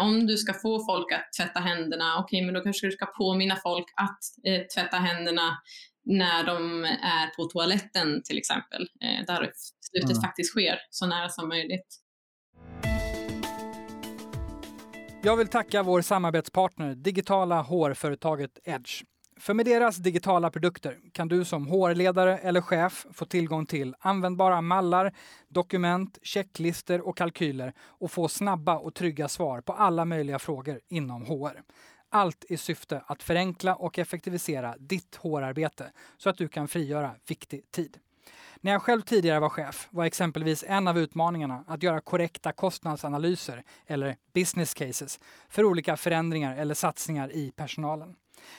Om 0.00 0.26
du 0.26 0.36
ska 0.36 0.52
få 0.52 0.86
folk 0.86 1.12
att 1.12 1.32
tvätta 1.38 1.60
händerna, 1.60 2.18
okej, 2.18 2.38
okay, 2.38 2.46
men 2.46 2.54
då 2.54 2.60
kanske 2.60 2.86
du 2.86 2.92
ska 2.92 3.06
påminna 3.06 3.56
folk 3.56 3.86
att 3.96 4.18
eh, 4.46 4.66
tvätta 4.74 4.96
händerna 4.96 5.58
när 6.04 6.44
de 6.44 6.84
är 6.84 7.36
på 7.36 7.44
toaletten 7.44 8.22
till 8.24 8.38
exempel, 8.38 8.82
eh, 8.82 9.26
där 9.26 9.40
beslutet 9.40 10.10
mm. 10.10 10.22
faktiskt 10.22 10.50
sker 10.50 10.78
så 10.90 11.06
nära 11.06 11.28
som 11.28 11.48
möjligt. 11.48 11.96
Jag 15.22 15.36
vill 15.36 15.48
tacka 15.48 15.82
vår 15.82 16.00
samarbetspartner, 16.00 16.94
digitala 16.94 17.62
hårföretaget 17.62 18.58
Edge. 18.64 19.02
För 19.40 19.54
med 19.54 19.66
deras 19.66 19.96
digitala 19.96 20.50
produkter 20.50 20.98
kan 21.12 21.28
du 21.28 21.44
som 21.44 21.66
HR-ledare 21.66 22.38
eller 22.38 22.60
chef 22.60 23.06
få 23.12 23.24
tillgång 23.24 23.66
till 23.66 23.94
användbara 24.00 24.60
mallar, 24.60 25.12
dokument, 25.48 26.18
checklister 26.22 27.08
och 27.08 27.16
kalkyler 27.16 27.72
och 27.80 28.10
få 28.10 28.28
snabba 28.28 28.78
och 28.78 28.94
trygga 28.94 29.28
svar 29.28 29.60
på 29.60 29.72
alla 29.72 30.04
möjliga 30.04 30.38
frågor 30.38 30.80
inom 30.88 31.26
HR. 31.26 31.62
Allt 32.08 32.44
i 32.48 32.56
syfte 32.56 33.02
att 33.06 33.22
förenkla 33.22 33.74
och 33.74 33.98
effektivisera 33.98 34.74
ditt 34.78 35.16
HR-arbete 35.16 35.92
så 36.16 36.30
att 36.30 36.38
du 36.38 36.48
kan 36.48 36.68
frigöra 36.68 37.14
viktig 37.26 37.70
tid. 37.70 37.98
När 38.60 38.72
jag 38.72 38.82
själv 38.82 39.00
tidigare 39.00 39.40
var 39.40 39.48
chef 39.48 39.88
var 39.90 40.04
exempelvis 40.04 40.64
en 40.68 40.88
av 40.88 40.98
utmaningarna 40.98 41.64
att 41.66 41.82
göra 41.82 42.00
korrekta 42.00 42.52
kostnadsanalyser 42.52 43.62
eller 43.86 44.16
business 44.34 44.74
cases 44.74 45.20
för 45.48 45.64
olika 45.64 45.96
förändringar 45.96 46.56
eller 46.56 46.74
satsningar 46.74 47.32
i 47.32 47.52
personalen. 47.56 48.16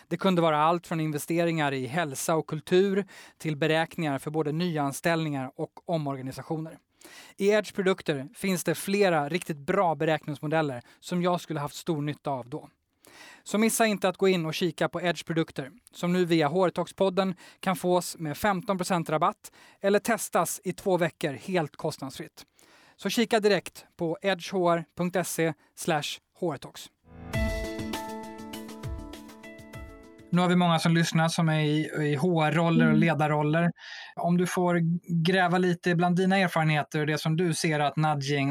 Det 0.07 0.17
kunde 0.17 0.41
vara 0.41 0.57
allt 0.57 0.87
från 0.87 0.99
investeringar 0.99 1.71
i 1.71 1.85
hälsa 1.85 2.35
och 2.35 2.47
kultur 2.47 3.05
till 3.37 3.55
beräkningar 3.55 4.19
för 4.19 4.31
både 4.31 4.51
nyanställningar 4.51 5.51
och 5.55 5.89
omorganisationer. 5.89 6.77
I 7.37 7.49
Edge 7.49 7.73
produkter 7.73 8.27
finns 8.35 8.63
det 8.63 8.75
flera 8.75 9.29
riktigt 9.29 9.57
bra 9.57 9.95
beräkningsmodeller 9.95 10.81
som 10.99 11.21
jag 11.21 11.41
skulle 11.41 11.59
haft 11.59 11.75
stor 11.75 12.01
nytta 12.01 12.31
av 12.31 12.49
då. 12.49 12.69
Så 13.43 13.57
missa 13.57 13.85
inte 13.85 14.09
att 14.09 14.17
gå 14.17 14.27
in 14.27 14.45
och 14.45 14.53
kika 14.53 14.89
på 14.89 15.01
Edge 15.01 15.25
produkter 15.25 15.71
som 15.91 16.13
nu 16.13 16.25
via 16.25 16.47
Hårtalkspodden 16.47 17.35
kan 17.59 17.75
fås 17.75 18.17
med 18.17 18.33
15% 18.33 19.11
rabatt 19.11 19.51
eller 19.81 19.99
testas 19.99 20.61
i 20.63 20.73
två 20.73 20.97
veckor 20.97 21.33
helt 21.33 21.75
kostnadsfritt. 21.75 22.45
Så 22.95 23.09
kika 23.09 23.39
direkt 23.39 23.85
på 23.97 24.17
edgehr.se 24.21 25.53
hårtalks. 26.39 26.89
Nu 30.31 30.41
har 30.41 30.49
vi 30.49 30.55
många 30.55 30.79
som 30.79 30.95
lyssnar 30.95 31.29
som 31.29 31.49
är 31.49 31.59
i, 31.59 31.79
i 31.79 32.15
HR-roller 32.15 32.85
och 32.85 32.91
mm. 32.91 32.99
ledarroller. 32.99 33.71
Om 34.15 34.37
du 34.37 34.47
får 34.47 34.81
gräva 35.23 35.57
lite 35.57 35.95
bland 35.95 36.15
dina 36.15 36.37
erfarenheter 36.37 36.99
och 36.99 37.07
det 37.07 37.17
som 37.17 37.37
du 37.37 37.53
ser 37.53 37.79
att 37.79 37.97
nudging 37.97 38.49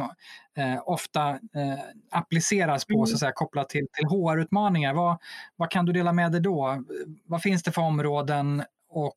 eh, 0.57 0.79
ofta 0.85 1.29
eh, 1.31 1.81
appliceras 2.11 2.85
på, 2.85 2.95
mm. 2.95 3.07
så 3.07 3.15
att 3.15 3.21
säga, 3.21 3.33
kopplat 3.35 3.69
till, 3.69 3.87
till 3.93 4.07
HR-utmaningar. 4.07 4.95
Vad, 4.95 5.19
vad 5.57 5.71
kan 5.71 5.87
du 5.87 5.93
dela 5.93 6.13
med 6.13 6.33
dig 6.33 6.41
då? 6.41 6.85
Vad 7.25 7.43
finns 7.43 7.63
det 7.63 7.73
för 7.73 7.83
områden 7.83 8.63
och 8.89 9.17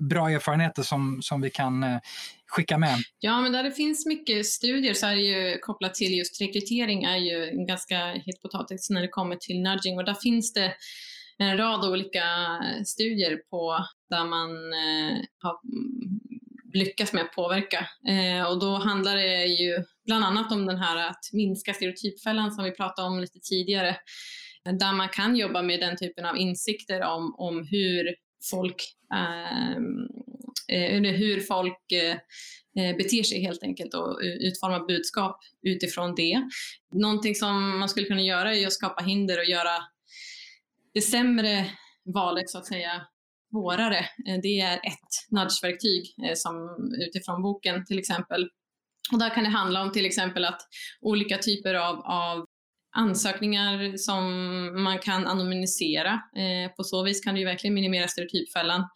bra 0.00 0.30
erfarenheter 0.30 0.82
som, 0.82 1.22
som 1.22 1.40
vi 1.40 1.50
kan 1.50 1.82
eh, 1.82 1.98
skicka 2.46 2.78
med? 2.78 2.98
Ja, 3.18 3.40
men 3.40 3.52
där 3.52 3.62
det 3.62 3.72
finns 3.72 4.06
mycket 4.06 4.46
studier 4.46 4.94
så 4.94 5.06
är 5.06 5.14
det 5.14 5.22
ju 5.22 5.58
kopplat 5.58 5.94
till 5.94 6.18
just 6.18 6.40
rekrytering 6.40 7.04
är 7.04 7.16
ju 7.16 7.48
en 7.48 7.66
ganska 7.66 7.98
het 7.98 8.42
potatis 8.42 8.90
när 8.90 9.02
det 9.02 9.08
kommer 9.08 9.36
till 9.36 9.62
nudging 9.62 9.98
och 9.98 10.04
där 10.04 10.14
finns 10.14 10.52
det 10.52 10.74
en 11.40 11.56
rad 11.56 11.84
olika 11.84 12.24
eh, 12.62 12.82
studier 12.84 13.36
på 13.50 13.86
där 14.10 14.24
man 14.24 14.50
eh, 14.50 15.18
har 15.38 15.58
mm, 15.64 16.20
lyckats 16.72 17.12
med 17.12 17.22
att 17.22 17.32
påverka. 17.32 17.86
Eh, 18.08 18.50
och 18.50 18.60
då 18.60 18.74
handlar 18.74 19.16
det 19.16 19.44
ju 19.44 19.84
bland 20.06 20.24
annat 20.24 20.52
om 20.52 20.66
den 20.66 20.78
här 20.78 21.08
att 21.08 21.24
minska 21.32 21.74
stereotypfällan 21.74 22.52
som 22.52 22.64
vi 22.64 22.70
pratade 22.70 23.08
om 23.08 23.20
lite 23.20 23.38
tidigare. 23.38 23.96
Där 24.64 24.92
man 24.92 25.08
kan 25.08 25.36
jobba 25.36 25.62
med 25.62 25.80
den 25.80 25.96
typen 25.96 26.24
av 26.24 26.36
insikter 26.36 27.02
om, 27.02 27.34
om 27.38 27.66
hur 27.70 28.14
folk, 28.50 28.82
ehm, 29.14 30.08
eh, 30.68 30.96
eller 30.96 31.12
hur 31.12 31.40
folk 31.40 31.92
eh, 31.92 32.16
eh, 32.84 32.96
beter 32.96 33.22
sig 33.22 33.40
helt 33.40 33.62
enkelt 33.62 33.94
och 33.94 34.18
utforma 34.22 34.86
budskap 34.86 35.40
utifrån 35.62 36.14
det. 36.14 36.42
Någonting 36.94 37.34
som 37.34 37.78
man 37.78 37.88
skulle 37.88 38.06
kunna 38.06 38.22
göra 38.22 38.56
är 38.56 38.66
att 38.66 38.72
skapa 38.72 39.04
hinder 39.04 39.38
och 39.38 39.44
göra 39.44 39.76
det 40.94 41.00
sämre 41.00 41.66
valet 42.14 42.50
så 42.50 42.58
att 42.58 42.66
säga 42.66 43.06
svårare. 43.50 43.98
Eh, 43.98 44.38
det 44.42 44.60
är 44.60 44.74
ett 44.74 45.30
nudgeverktyg 45.30 46.14
eh, 46.24 46.34
som 46.34 46.54
utifrån 47.08 47.42
boken 47.42 47.84
till 47.84 47.98
exempel. 47.98 48.48
Och 49.12 49.18
där 49.18 49.34
kan 49.34 49.44
det 49.44 49.50
handla 49.50 49.82
om 49.82 49.92
till 49.92 50.06
exempel 50.06 50.44
att 50.44 50.60
olika 51.00 51.38
typer 51.38 51.74
av, 51.74 52.00
av 52.00 52.46
ansökningar 52.96 53.96
som 53.96 54.24
man 54.82 54.98
kan 54.98 55.26
anonymisera. 55.26 56.12
Eh, 56.12 56.72
på 56.76 56.84
så 56.84 57.02
vis 57.02 57.20
kan 57.20 57.34
det 57.34 57.40
ju 57.40 57.46
verkligen 57.46 57.74
minimera 57.74 58.08
stereotypfällan. 58.08 58.88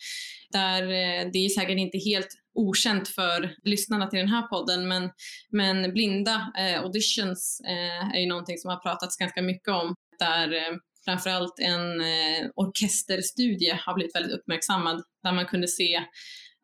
Där, 0.51 0.83
eh, 0.83 1.31
det 1.33 1.39
är 1.39 1.49
säkert 1.49 1.79
inte 1.79 1.99
helt 1.99 2.29
okänt 2.55 3.09
för 3.09 3.55
lyssnarna 3.63 4.07
till 4.07 4.19
den 4.19 4.29
här 4.29 4.43
podden, 4.43 4.89
men, 4.89 5.11
men 5.51 5.93
blinda 5.93 6.53
eh, 6.59 6.81
auditions 6.81 7.61
eh, 7.69 8.17
är 8.17 8.21
ju 8.21 8.27
någonting 8.27 8.59
som 8.59 8.71
har 8.71 8.79
pratats 8.79 9.17
ganska 9.17 9.43
mycket 9.43 9.69
om, 9.69 9.95
där 10.19 10.53
eh, 10.53 10.77
framförallt 11.05 11.59
en 11.59 12.01
eh, 12.01 12.51
orkesterstudie 12.55 13.81
har 13.87 13.95
blivit 13.95 14.15
väldigt 14.15 14.33
uppmärksammad 14.33 15.03
där 15.23 15.33
man 15.33 15.47
kunde 15.47 15.69
se 15.69 15.97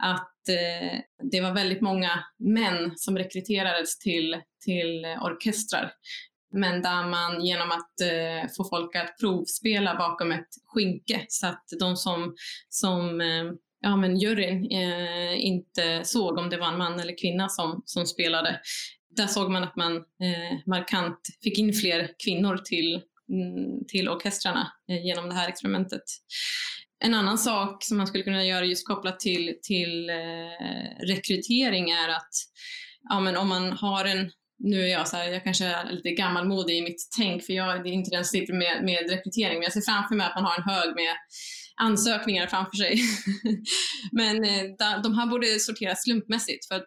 att 0.02 0.48
eh, 0.48 0.98
det 1.30 1.40
var 1.40 1.54
väldigt 1.54 1.80
många 1.80 2.24
män 2.38 2.92
som 2.96 3.18
rekryterades 3.18 3.98
till, 3.98 4.40
till 4.64 5.04
orkestrar. 5.04 5.92
Men 6.52 6.82
där 6.82 7.08
man 7.08 7.44
genom 7.44 7.70
att 7.70 8.00
eh, 8.00 8.50
få 8.56 8.68
folk 8.68 8.96
att 8.96 9.18
provspela 9.20 9.94
bakom 9.94 10.32
ett 10.32 10.48
skynke 10.66 11.24
så 11.28 11.46
att 11.46 11.64
de 11.80 11.96
som, 11.96 12.34
som 12.68 13.20
eh, 13.20 13.44
ja, 13.80 13.96
men 13.96 14.16
juryn 14.16 14.70
eh, 14.70 15.44
inte 15.46 16.04
såg 16.04 16.38
om 16.38 16.50
det 16.50 16.56
var 16.56 16.68
en 16.68 16.78
man 16.78 17.00
eller 17.00 17.18
kvinna 17.18 17.48
som, 17.48 17.82
som 17.84 18.06
spelade. 18.06 18.60
Där 19.16 19.26
såg 19.26 19.50
man 19.50 19.62
att 19.62 19.76
man 19.76 19.96
eh, 19.96 20.58
markant 20.66 21.18
fick 21.42 21.58
in 21.58 21.72
fler 21.72 22.14
kvinnor 22.24 22.56
till, 22.56 23.02
Mm, 23.30 23.84
till 23.88 24.08
orkestrarna 24.08 24.72
eh, 24.90 25.06
genom 25.06 25.28
det 25.28 25.34
här 25.34 25.48
experimentet. 25.48 26.02
En 27.04 27.14
annan 27.14 27.38
sak 27.38 27.84
som 27.84 27.96
man 27.96 28.06
skulle 28.06 28.24
kunna 28.24 28.44
göra 28.44 28.64
just 28.64 28.86
kopplat 28.86 29.20
till, 29.20 29.54
till 29.62 30.10
eh, 30.10 31.06
rekrytering 31.06 31.90
är 31.90 32.08
att 32.08 32.30
ja, 33.08 33.20
men 33.20 33.36
om 33.36 33.48
man 33.48 33.72
har 33.72 34.04
en 34.04 34.30
nu 34.62 34.82
är 34.82 34.86
jag 34.86 35.08
så 35.08 35.16
här, 35.16 35.28
jag 35.28 35.44
kanske 35.44 35.64
är 35.64 35.92
lite 35.92 36.10
gammalmodig 36.10 36.78
i 36.78 36.82
mitt 36.82 37.08
tänk 37.16 37.42
för 37.42 37.52
jag 37.52 37.84
det 37.84 37.88
är 37.88 37.92
inte 37.92 38.10
den 38.10 38.24
som 38.24 38.38
sitter 38.38 38.54
med, 38.54 38.84
med 38.84 39.10
rekrytering 39.10 39.54
men 39.54 39.62
jag 39.62 39.72
ser 39.72 39.92
framför 39.92 40.14
mig 40.14 40.26
att 40.26 40.34
man 40.34 40.44
har 40.44 40.56
en 40.56 40.74
hög 40.74 40.94
med 40.94 41.14
ansökningar 41.80 42.46
framför 42.46 42.76
sig. 42.76 43.00
men 44.12 44.44
eh, 44.44 45.02
de 45.02 45.18
här 45.18 45.26
borde 45.26 45.60
sorteras 45.60 46.02
slumpmässigt 46.02 46.68
för 46.68 46.74
att 46.74 46.86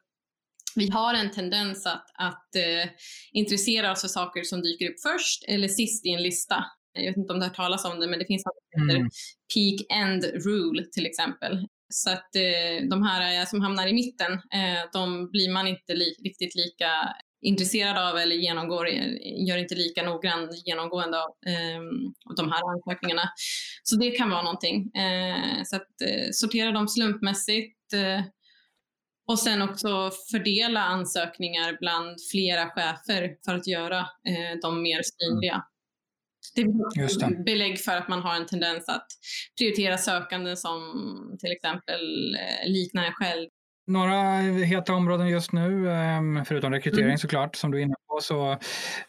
vi 0.76 0.90
har 0.90 1.14
en 1.14 1.32
tendens 1.32 1.86
att, 1.86 2.06
att 2.14 2.56
eh, 2.56 2.90
intressera 3.32 3.92
oss 3.92 4.02
för 4.02 4.08
saker 4.08 4.44
som 4.44 4.62
dyker 4.62 4.90
upp 4.90 5.02
först 5.04 5.44
eller 5.48 5.68
sist 5.68 6.06
i 6.06 6.10
en 6.10 6.24
lista. 6.24 6.66
Jag 6.94 7.06
vet 7.06 7.18
inte 7.18 7.34
om 7.34 7.40
det 7.40 7.46
har 7.46 7.54
talas 7.54 7.86
om 7.86 8.00
det, 8.00 8.08
men 8.08 8.20
det 8.20 8.26
finns 8.26 8.46
något 8.46 8.56
som 8.74 8.82
heter 8.82 9.00
mm. 9.00 9.10
peak 9.54 10.00
end 10.00 10.24
rule 10.46 10.84
till 10.94 11.06
exempel. 11.06 11.68
Så 11.90 12.10
att 12.10 12.36
eh, 12.36 12.90
de 12.90 13.04
här 13.04 13.40
eh, 13.40 13.46
som 13.46 13.62
hamnar 13.62 13.88
i 13.88 13.94
mitten, 13.94 14.32
eh, 14.32 14.90
de 14.94 15.30
blir 15.32 15.54
man 15.54 15.68
inte 15.68 15.94
li 15.94 16.16
riktigt 16.24 16.56
lika 16.56 17.16
intresserad 17.42 17.98
av 17.98 18.18
eller 18.18 18.36
genomgår, 18.36 18.88
gör 19.48 19.58
inte 19.58 19.76
lika 19.76 20.04
noggrann 20.04 20.50
genomgående 20.66 21.18
av 21.18 21.30
eh, 21.48 21.82
de 22.36 22.52
här 22.52 22.74
ansökningarna. 22.74 23.30
Så 23.84 23.96
det 23.96 24.12
kan 24.12 24.30
vara 24.30 24.42
någonting. 24.42 24.92
Eh, 24.96 25.64
så 25.66 25.76
att 25.76 26.02
eh, 26.06 26.28
sortera 26.32 26.72
dem 26.72 26.88
slumpmässigt 26.88 27.94
eh, 27.94 28.22
och 29.28 29.40
sen 29.40 29.62
också 29.62 30.12
fördela 30.32 30.84
ansökningar 30.84 31.78
bland 31.80 32.18
flera 32.32 32.70
chefer 32.70 33.36
för 33.46 33.56
att 33.56 33.68
göra 33.68 34.00
eh, 34.00 34.60
dem 34.62 34.82
mer 34.82 35.02
synliga. 35.04 35.64
Det 36.56 36.62
är 36.62 37.44
belägg 37.44 37.80
för 37.80 37.98
att 37.98 38.08
man 38.08 38.22
har 38.22 38.36
en 38.36 38.46
tendens 38.46 38.90
att 38.90 39.08
prioritera 39.58 39.98
sökande 39.98 40.56
som 40.56 40.82
till 41.40 41.52
exempel 41.52 42.36
eh, 42.36 42.72
liknar 42.72 43.04
en 43.04 43.14
själv 43.14 43.50
några 43.88 44.40
heta 44.42 44.94
områden 44.94 45.28
just 45.28 45.52
nu, 45.52 45.92
ehm, 45.92 46.46
förutom 46.46 46.72
rekrytering 46.72 47.06
mm. 47.06 47.18
såklart, 47.18 47.56
som 47.56 47.72
du 47.72 47.78
är 47.78 47.82
inne 47.82 47.96
på, 48.10 48.20
så 48.22 48.58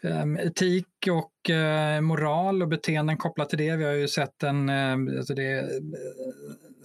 ehm, 0.01 0.37
etik 0.37 0.87
och 1.11 1.49
eh, 1.49 2.01
moral 2.01 2.61
och 2.61 2.67
beteenden 2.67 3.17
kopplat 3.17 3.49
till 3.49 3.57
det. 3.57 3.75
Vi 3.75 3.83
har 3.83 3.91
ju 3.91 4.07
sett 4.07 4.43
en, 4.43 4.69
ehm, 4.69 5.17
alltså 5.17 5.33
det, 5.33 5.65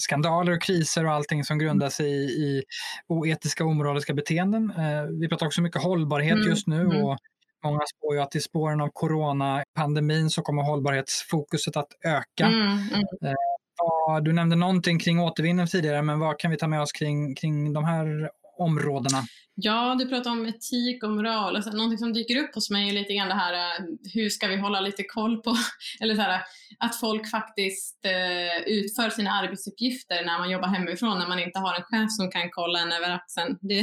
skandaler 0.03 0.53
och 0.53 0.63
kriser 0.63 1.07
och 1.07 1.13
allting 1.13 1.45
som 1.45 1.59
grundar 1.59 1.89
sig 1.89 2.07
i, 2.07 2.25
i 2.25 2.63
oetiska 3.09 3.65
och 3.65 3.71
omoraliska 3.71 4.15
beteenden. 4.15 4.73
Eh, 4.79 5.03
vi 5.21 5.29
pratar 5.29 5.47
också 5.47 5.63
mycket 5.63 5.83
hållbarhet 5.83 6.33
mm. 6.33 6.49
just 6.49 6.67
nu 6.67 6.81
mm. 6.81 7.05
och 7.05 7.19
Många 7.65 7.81
spår 7.87 8.15
ju 8.15 8.21
att 8.21 8.37
i 8.37 8.41
spåren 8.41 8.81
av 8.81 8.89
coronapandemin 8.93 10.31
så 10.31 10.43
kommer 10.43 10.63
hållbarhetsfokuset 10.63 11.77
att 11.77 11.89
öka. 12.05 12.47
Mm, 12.47 12.79
mm 13.23 13.35
vad, 13.81 14.25
du 14.25 14.33
nämnde 14.33 14.57
någonting 14.57 14.99
kring 14.99 15.21
återvinning 15.21 15.67
tidigare, 15.67 16.03
men 16.03 16.19
vad 16.19 16.39
kan 16.39 16.51
vi 16.51 16.57
ta 16.57 16.69
med 16.69 16.83
oss 16.83 16.93
kring, 16.93 17.35
kring 17.35 17.73
de 17.73 17.85
här 17.85 18.31
områdena? 18.61 19.23
Ja, 19.55 19.97
du 19.99 20.09
pratar 20.09 20.31
om 20.31 20.47
etik 20.47 21.05
och 21.05 21.11
moral. 21.11 21.57
Alltså, 21.57 21.71
någonting 21.71 21.99
som 21.99 22.13
dyker 22.13 22.37
upp 22.37 22.55
hos 22.55 22.71
mig 22.71 22.89
är 22.89 22.93
lite 22.93 23.15
grann 23.15 23.29
det 23.29 23.35
här, 23.35 23.53
eh, 23.53 23.85
hur 24.15 24.29
ska 24.29 24.47
vi 24.47 24.57
hålla 24.57 24.81
lite 24.81 25.05
koll 25.05 25.43
på, 25.43 25.57
eller 26.01 26.15
så 26.15 26.21
här, 26.21 26.43
att 26.79 27.01
folk 27.01 27.31
faktiskt 27.31 28.05
eh, 28.05 28.63
utför 28.67 29.11
sina 29.11 29.31
arbetsuppgifter 29.31 30.25
när 30.25 30.39
man 30.39 30.51
jobbar 30.51 30.69
hemifrån, 30.69 31.19
när 31.19 31.29
man 31.29 31.39
inte 31.39 31.59
har 31.59 31.75
en 31.75 31.83
chef 31.83 32.11
som 32.11 32.31
kan 32.31 32.51
kolla 32.51 32.79
en 32.79 32.93
över 32.93 33.11
axeln. 33.11 33.59
Det, 33.69 33.83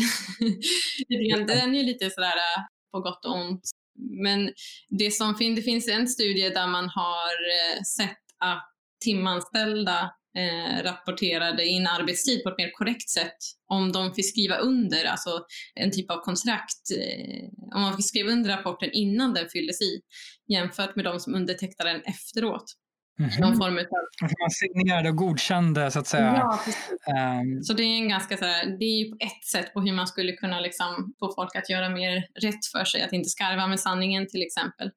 det, 1.09 1.43
den 1.53 1.75
är 1.75 1.83
lite 1.83 2.09
sådär 2.09 2.27
eh, 2.27 2.63
på 2.91 2.99
gott 2.99 3.25
och 3.25 3.35
ont. 3.35 3.61
Men 4.23 4.51
det, 4.89 5.11
som 5.11 5.35
fin, 5.35 5.55
det 5.55 5.61
finns 5.61 5.87
en 5.89 6.07
studie 6.07 6.49
där 6.49 6.67
man 6.67 6.89
har 6.89 7.33
eh, 7.55 7.83
sett 7.83 8.23
att 8.39 8.69
timanställda 9.05 10.11
eh, 10.37 10.83
rapporterade 10.83 11.65
in 11.65 11.87
arbetstid 11.87 12.43
på 12.43 12.49
ett 12.49 12.57
mer 12.57 12.71
korrekt 12.71 13.09
sätt 13.09 13.37
om 13.69 13.91
de 13.91 14.13
fick 14.13 14.29
skriva 14.29 14.57
under, 14.57 15.05
alltså 15.05 15.45
en 15.75 15.91
typ 15.91 16.11
av 16.11 16.17
kontrakt, 16.17 16.91
eh, 16.97 17.75
om 17.75 17.81
man 17.81 17.95
fick 17.95 18.07
skriva 18.07 18.31
under 18.31 18.49
rapporten 18.49 18.89
innan 18.91 19.33
den 19.33 19.49
fylldes 19.49 19.81
i 19.81 20.01
jämfört 20.47 20.95
med 20.95 21.05
de 21.05 21.19
som 21.19 21.35
undertecknade 21.35 21.91
den 21.91 22.01
efteråt. 22.01 22.65
Mm 23.19 23.31
-hmm. 23.31 23.41
Någon 23.41 23.57
form 23.57 23.77
av... 23.77 23.83
Man 24.21 24.49
signerade 24.49 25.09
och 25.09 25.15
godkände 25.15 25.91
så 25.91 25.99
att 25.99 26.07
säga. 26.07 26.33
Ja, 27.05 27.41
um... 27.41 27.63
Så 27.63 27.73
det 27.73 27.83
är 27.83 27.97
en 27.97 28.09
ganska 28.09 28.37
så 28.37 28.45
här, 28.45 28.65
det 28.79 28.85
är 28.85 29.05
ju 29.05 29.11
ett 29.11 29.45
sätt 29.51 29.73
på 29.73 29.81
hur 29.81 29.93
man 29.93 30.07
skulle 30.07 30.31
kunna 30.31 30.59
liksom 30.59 31.13
få 31.19 31.33
folk 31.35 31.55
att 31.55 31.69
göra 31.69 31.89
mer 31.89 32.27
rätt 32.41 32.65
för 32.71 32.85
sig, 32.85 33.01
att 33.01 33.13
inte 33.13 33.29
skarva 33.29 33.67
med 33.67 33.79
sanningen 33.79 34.27
till 34.27 34.41
exempel. 34.41 34.91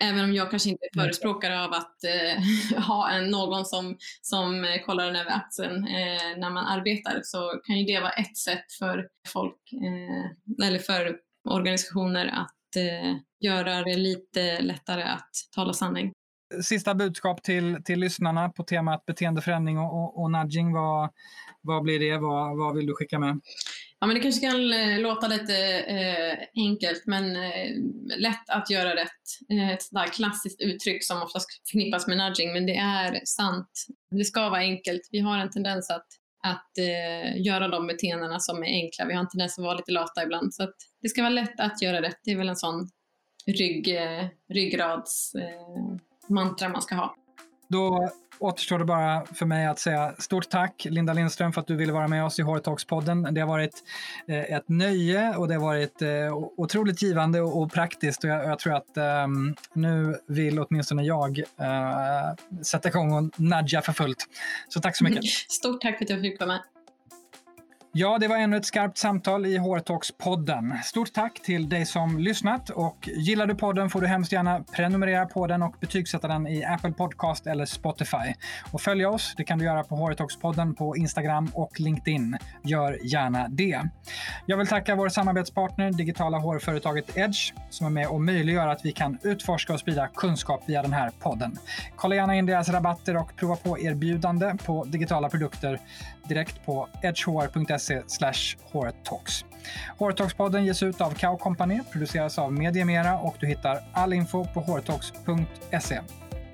Även 0.00 0.24
om 0.24 0.34
jag 0.34 0.50
kanske 0.50 0.70
inte 0.70 0.86
är 0.92 1.00
förespråkare 1.00 1.64
av 1.64 1.72
att 1.72 2.04
eh, 2.04 2.78
ha 2.88 3.10
en, 3.10 3.30
någon 3.30 3.64
som, 3.64 3.96
som 4.22 4.78
kollar 4.86 5.06
den 5.06 5.16
över 5.16 5.30
axeln 5.30 5.86
eh, 5.86 6.38
när 6.38 6.50
man 6.50 6.66
arbetar 6.66 7.20
så 7.22 7.60
kan 7.64 7.78
ju 7.78 7.84
det 7.84 8.00
vara 8.00 8.12
ett 8.12 8.36
sätt 8.36 8.72
för 8.78 9.08
folk 9.28 9.72
eh, 9.72 10.66
eller 10.66 10.78
för 10.78 11.16
organisationer 11.48 12.26
att 12.26 12.76
eh, 12.76 13.16
göra 13.40 13.82
det 13.82 13.96
lite 13.96 14.60
lättare 14.60 15.02
att 15.02 15.30
tala 15.54 15.72
sanning. 15.72 16.12
Sista 16.62 16.94
budskap 16.94 17.42
till, 17.42 17.78
till 17.84 18.00
lyssnarna 18.00 18.48
på 18.48 18.62
temat 18.62 19.06
beteendeförändring 19.06 19.78
och, 19.78 20.02
och, 20.02 20.22
och 20.22 20.30
nudging. 20.30 20.72
Vad, 20.72 21.10
vad 21.60 21.82
blir 21.82 21.98
det? 21.98 22.18
Vad, 22.18 22.58
vad 22.58 22.76
vill 22.76 22.86
du 22.86 22.94
skicka 22.94 23.18
med? 23.18 23.40
Ja, 24.00 24.06
men 24.06 24.14
det 24.14 24.20
kanske 24.20 24.50
kan 24.50 24.72
eh, 24.72 24.98
låta 24.98 25.28
lite 25.28 25.78
eh, 25.78 26.38
enkelt, 26.54 27.06
men 27.06 27.36
eh, 27.36 27.70
lätt 28.16 28.50
att 28.50 28.70
göra 28.70 28.96
rätt. 28.96 29.22
Eh, 29.50 29.70
ett 29.70 29.82
sådär 29.82 30.06
klassiskt 30.06 30.60
uttryck 30.60 31.04
som 31.04 31.22
oftast 31.22 31.68
förknippas 31.68 32.06
med 32.06 32.16
nudging, 32.16 32.52
men 32.52 32.66
det 32.66 32.76
är 32.76 33.20
sant. 33.24 33.70
Det 34.10 34.24
ska 34.24 34.50
vara 34.50 34.60
enkelt. 34.60 35.08
Vi 35.10 35.18
har 35.18 35.38
en 35.38 35.50
tendens 35.50 35.90
att, 35.90 36.06
att 36.42 36.78
eh, 36.78 37.42
göra 37.42 37.68
de 37.68 37.86
beteendena 37.86 38.40
som 38.40 38.62
är 38.62 38.66
enkla. 38.66 39.04
Vi 39.04 39.14
har 39.14 39.20
en 39.20 39.28
tendens 39.28 39.58
att 39.58 39.64
vara 39.64 39.76
lite 39.76 39.92
lata 39.92 40.22
ibland, 40.22 40.54
så 40.54 40.62
att 40.62 40.74
det 41.02 41.08
ska 41.08 41.22
vara 41.22 41.30
lätt 41.30 41.60
att 41.60 41.82
göra 41.82 42.02
rätt. 42.02 42.20
Det 42.24 42.30
är 42.30 42.36
väl 42.36 42.48
en 42.48 42.56
sån 42.56 42.88
rygg, 43.46 43.96
eh, 43.96 44.26
ryggradsmantra 44.48 46.66
eh, 46.66 46.72
man 46.72 46.82
ska 46.82 46.94
ha. 46.94 47.14
Då 47.68 48.10
återstår 48.38 48.78
det 48.78 48.84
bara 48.84 49.26
för 49.26 49.46
mig 49.46 49.66
att 49.66 49.78
säga 49.78 50.14
stort 50.18 50.48
tack 50.48 50.86
Linda 50.90 51.12
Lindström 51.12 51.52
för 51.52 51.60
att 51.60 51.66
du 51.66 51.76
ville 51.76 51.92
vara 51.92 52.08
med 52.08 52.24
oss 52.24 52.38
i 52.38 52.42
Hårtalkspodden. 52.42 53.28
Det 53.34 53.40
har 53.40 53.48
varit 53.48 53.82
eh, 54.28 54.54
ett 54.56 54.68
nöje 54.68 55.36
och 55.36 55.48
det 55.48 55.54
har 55.54 55.60
varit 55.60 56.02
eh, 56.02 56.36
otroligt 56.56 57.02
givande 57.02 57.40
och, 57.40 57.72
praktiskt 57.72 58.24
och 58.24 58.30
jag, 58.30 58.58
tror 58.58 58.74
att 58.74 58.96
ehm, 58.96 59.54
nu 59.72 60.16
vill 60.26 60.60
åtminstone 60.60 61.02
jag 61.02 61.38
eh, 61.38 62.62
sätta 62.62 62.88
igång 62.88 63.12
och 63.12 63.40
nudga 63.40 63.82
för 63.82 63.92
fullt. 63.92 64.26
Så 64.68 64.80
tack 64.80 64.96
så 64.96 65.04
mycket. 65.04 65.24
Stort 65.48 65.80
tack 65.80 65.98
för 65.98 66.04
att 66.04 66.10
jag 66.10 66.20
fick 66.20 66.40
vara 66.40 66.48
med. 66.48 66.60
Ja, 67.92 68.18
det 68.18 68.28
var 68.28 68.36
ännu 68.36 68.56
ett 68.56 68.64
skarpt 68.64 68.98
samtal 68.98 69.46
i 69.46 69.58
HR-talks-podden. 69.58 70.82
Stort 70.82 71.12
tack 71.12 71.42
till 71.42 71.68
dig 71.68 71.86
som 71.86 72.18
lyssnat 72.18 72.70
och 72.70 73.08
gillar 73.08 73.46
du 73.46 73.54
podden 73.54 73.90
får 73.90 74.00
du 74.00 74.06
hemskt 74.06 74.32
gärna 74.32 74.64
prenumerera 74.72 75.26
på 75.26 75.46
den 75.46 75.62
och 75.62 75.74
betygsätta 75.80 76.28
den 76.28 76.46
i 76.46 76.64
Apple 76.64 76.92
Podcast 76.92 77.46
eller 77.46 77.64
Spotify. 77.64 78.34
Och 78.72 78.80
följa 78.80 79.10
oss, 79.10 79.34
det 79.36 79.44
kan 79.44 79.58
du 79.58 79.64
göra 79.64 79.84
på 79.84 79.96
HR 79.96 80.12
Talks-podden 80.12 80.74
på 80.74 80.96
Instagram 80.96 81.50
och 81.54 81.80
LinkedIn. 81.80 82.38
Gör 82.62 82.98
gärna 83.02 83.48
det. 83.48 83.82
Jag 84.46 84.56
vill 84.56 84.66
tacka 84.66 84.94
vår 84.94 85.08
samarbetspartner, 85.08 85.92
digitala 85.92 86.38
HR-företaget 86.38 87.16
Edge, 87.16 87.52
som 87.70 87.86
är 87.86 87.90
med 87.90 88.08
och 88.08 88.20
möjliggör 88.20 88.68
att 88.68 88.84
vi 88.84 88.92
kan 88.92 89.18
utforska 89.22 89.72
och 89.72 89.80
sprida 89.80 90.08
kunskap 90.08 90.62
via 90.66 90.82
den 90.82 90.92
här 90.92 91.10
podden. 91.18 91.58
Kolla 91.96 92.14
gärna 92.14 92.34
in 92.34 92.46
deras 92.46 92.68
rabatter 92.68 93.16
och 93.16 93.36
prova 93.36 93.56
på 93.56 93.78
erbjudande 93.78 94.54
på 94.64 94.84
digitala 94.84 95.28
produkter 95.28 95.80
direkt 96.28 96.66
på 96.66 96.88
edgehr.se 97.02 97.77
hårtalks. 98.72 99.44
Hårtalks-podden 99.98 100.64
ges 100.64 100.82
ut 100.82 101.00
av 101.00 101.10
Kao 101.10 101.36
Company, 101.36 101.80
produceras 101.92 102.38
av 102.38 102.52
Mediemera 102.52 103.18
och 103.18 103.36
du 103.40 103.46
hittar 103.46 103.80
all 103.92 104.12
info 104.12 104.44
på 104.44 104.60
hårtalks.se. 104.60 106.00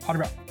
Ha 0.06 0.12
det 0.12 0.18
bra! 0.18 0.43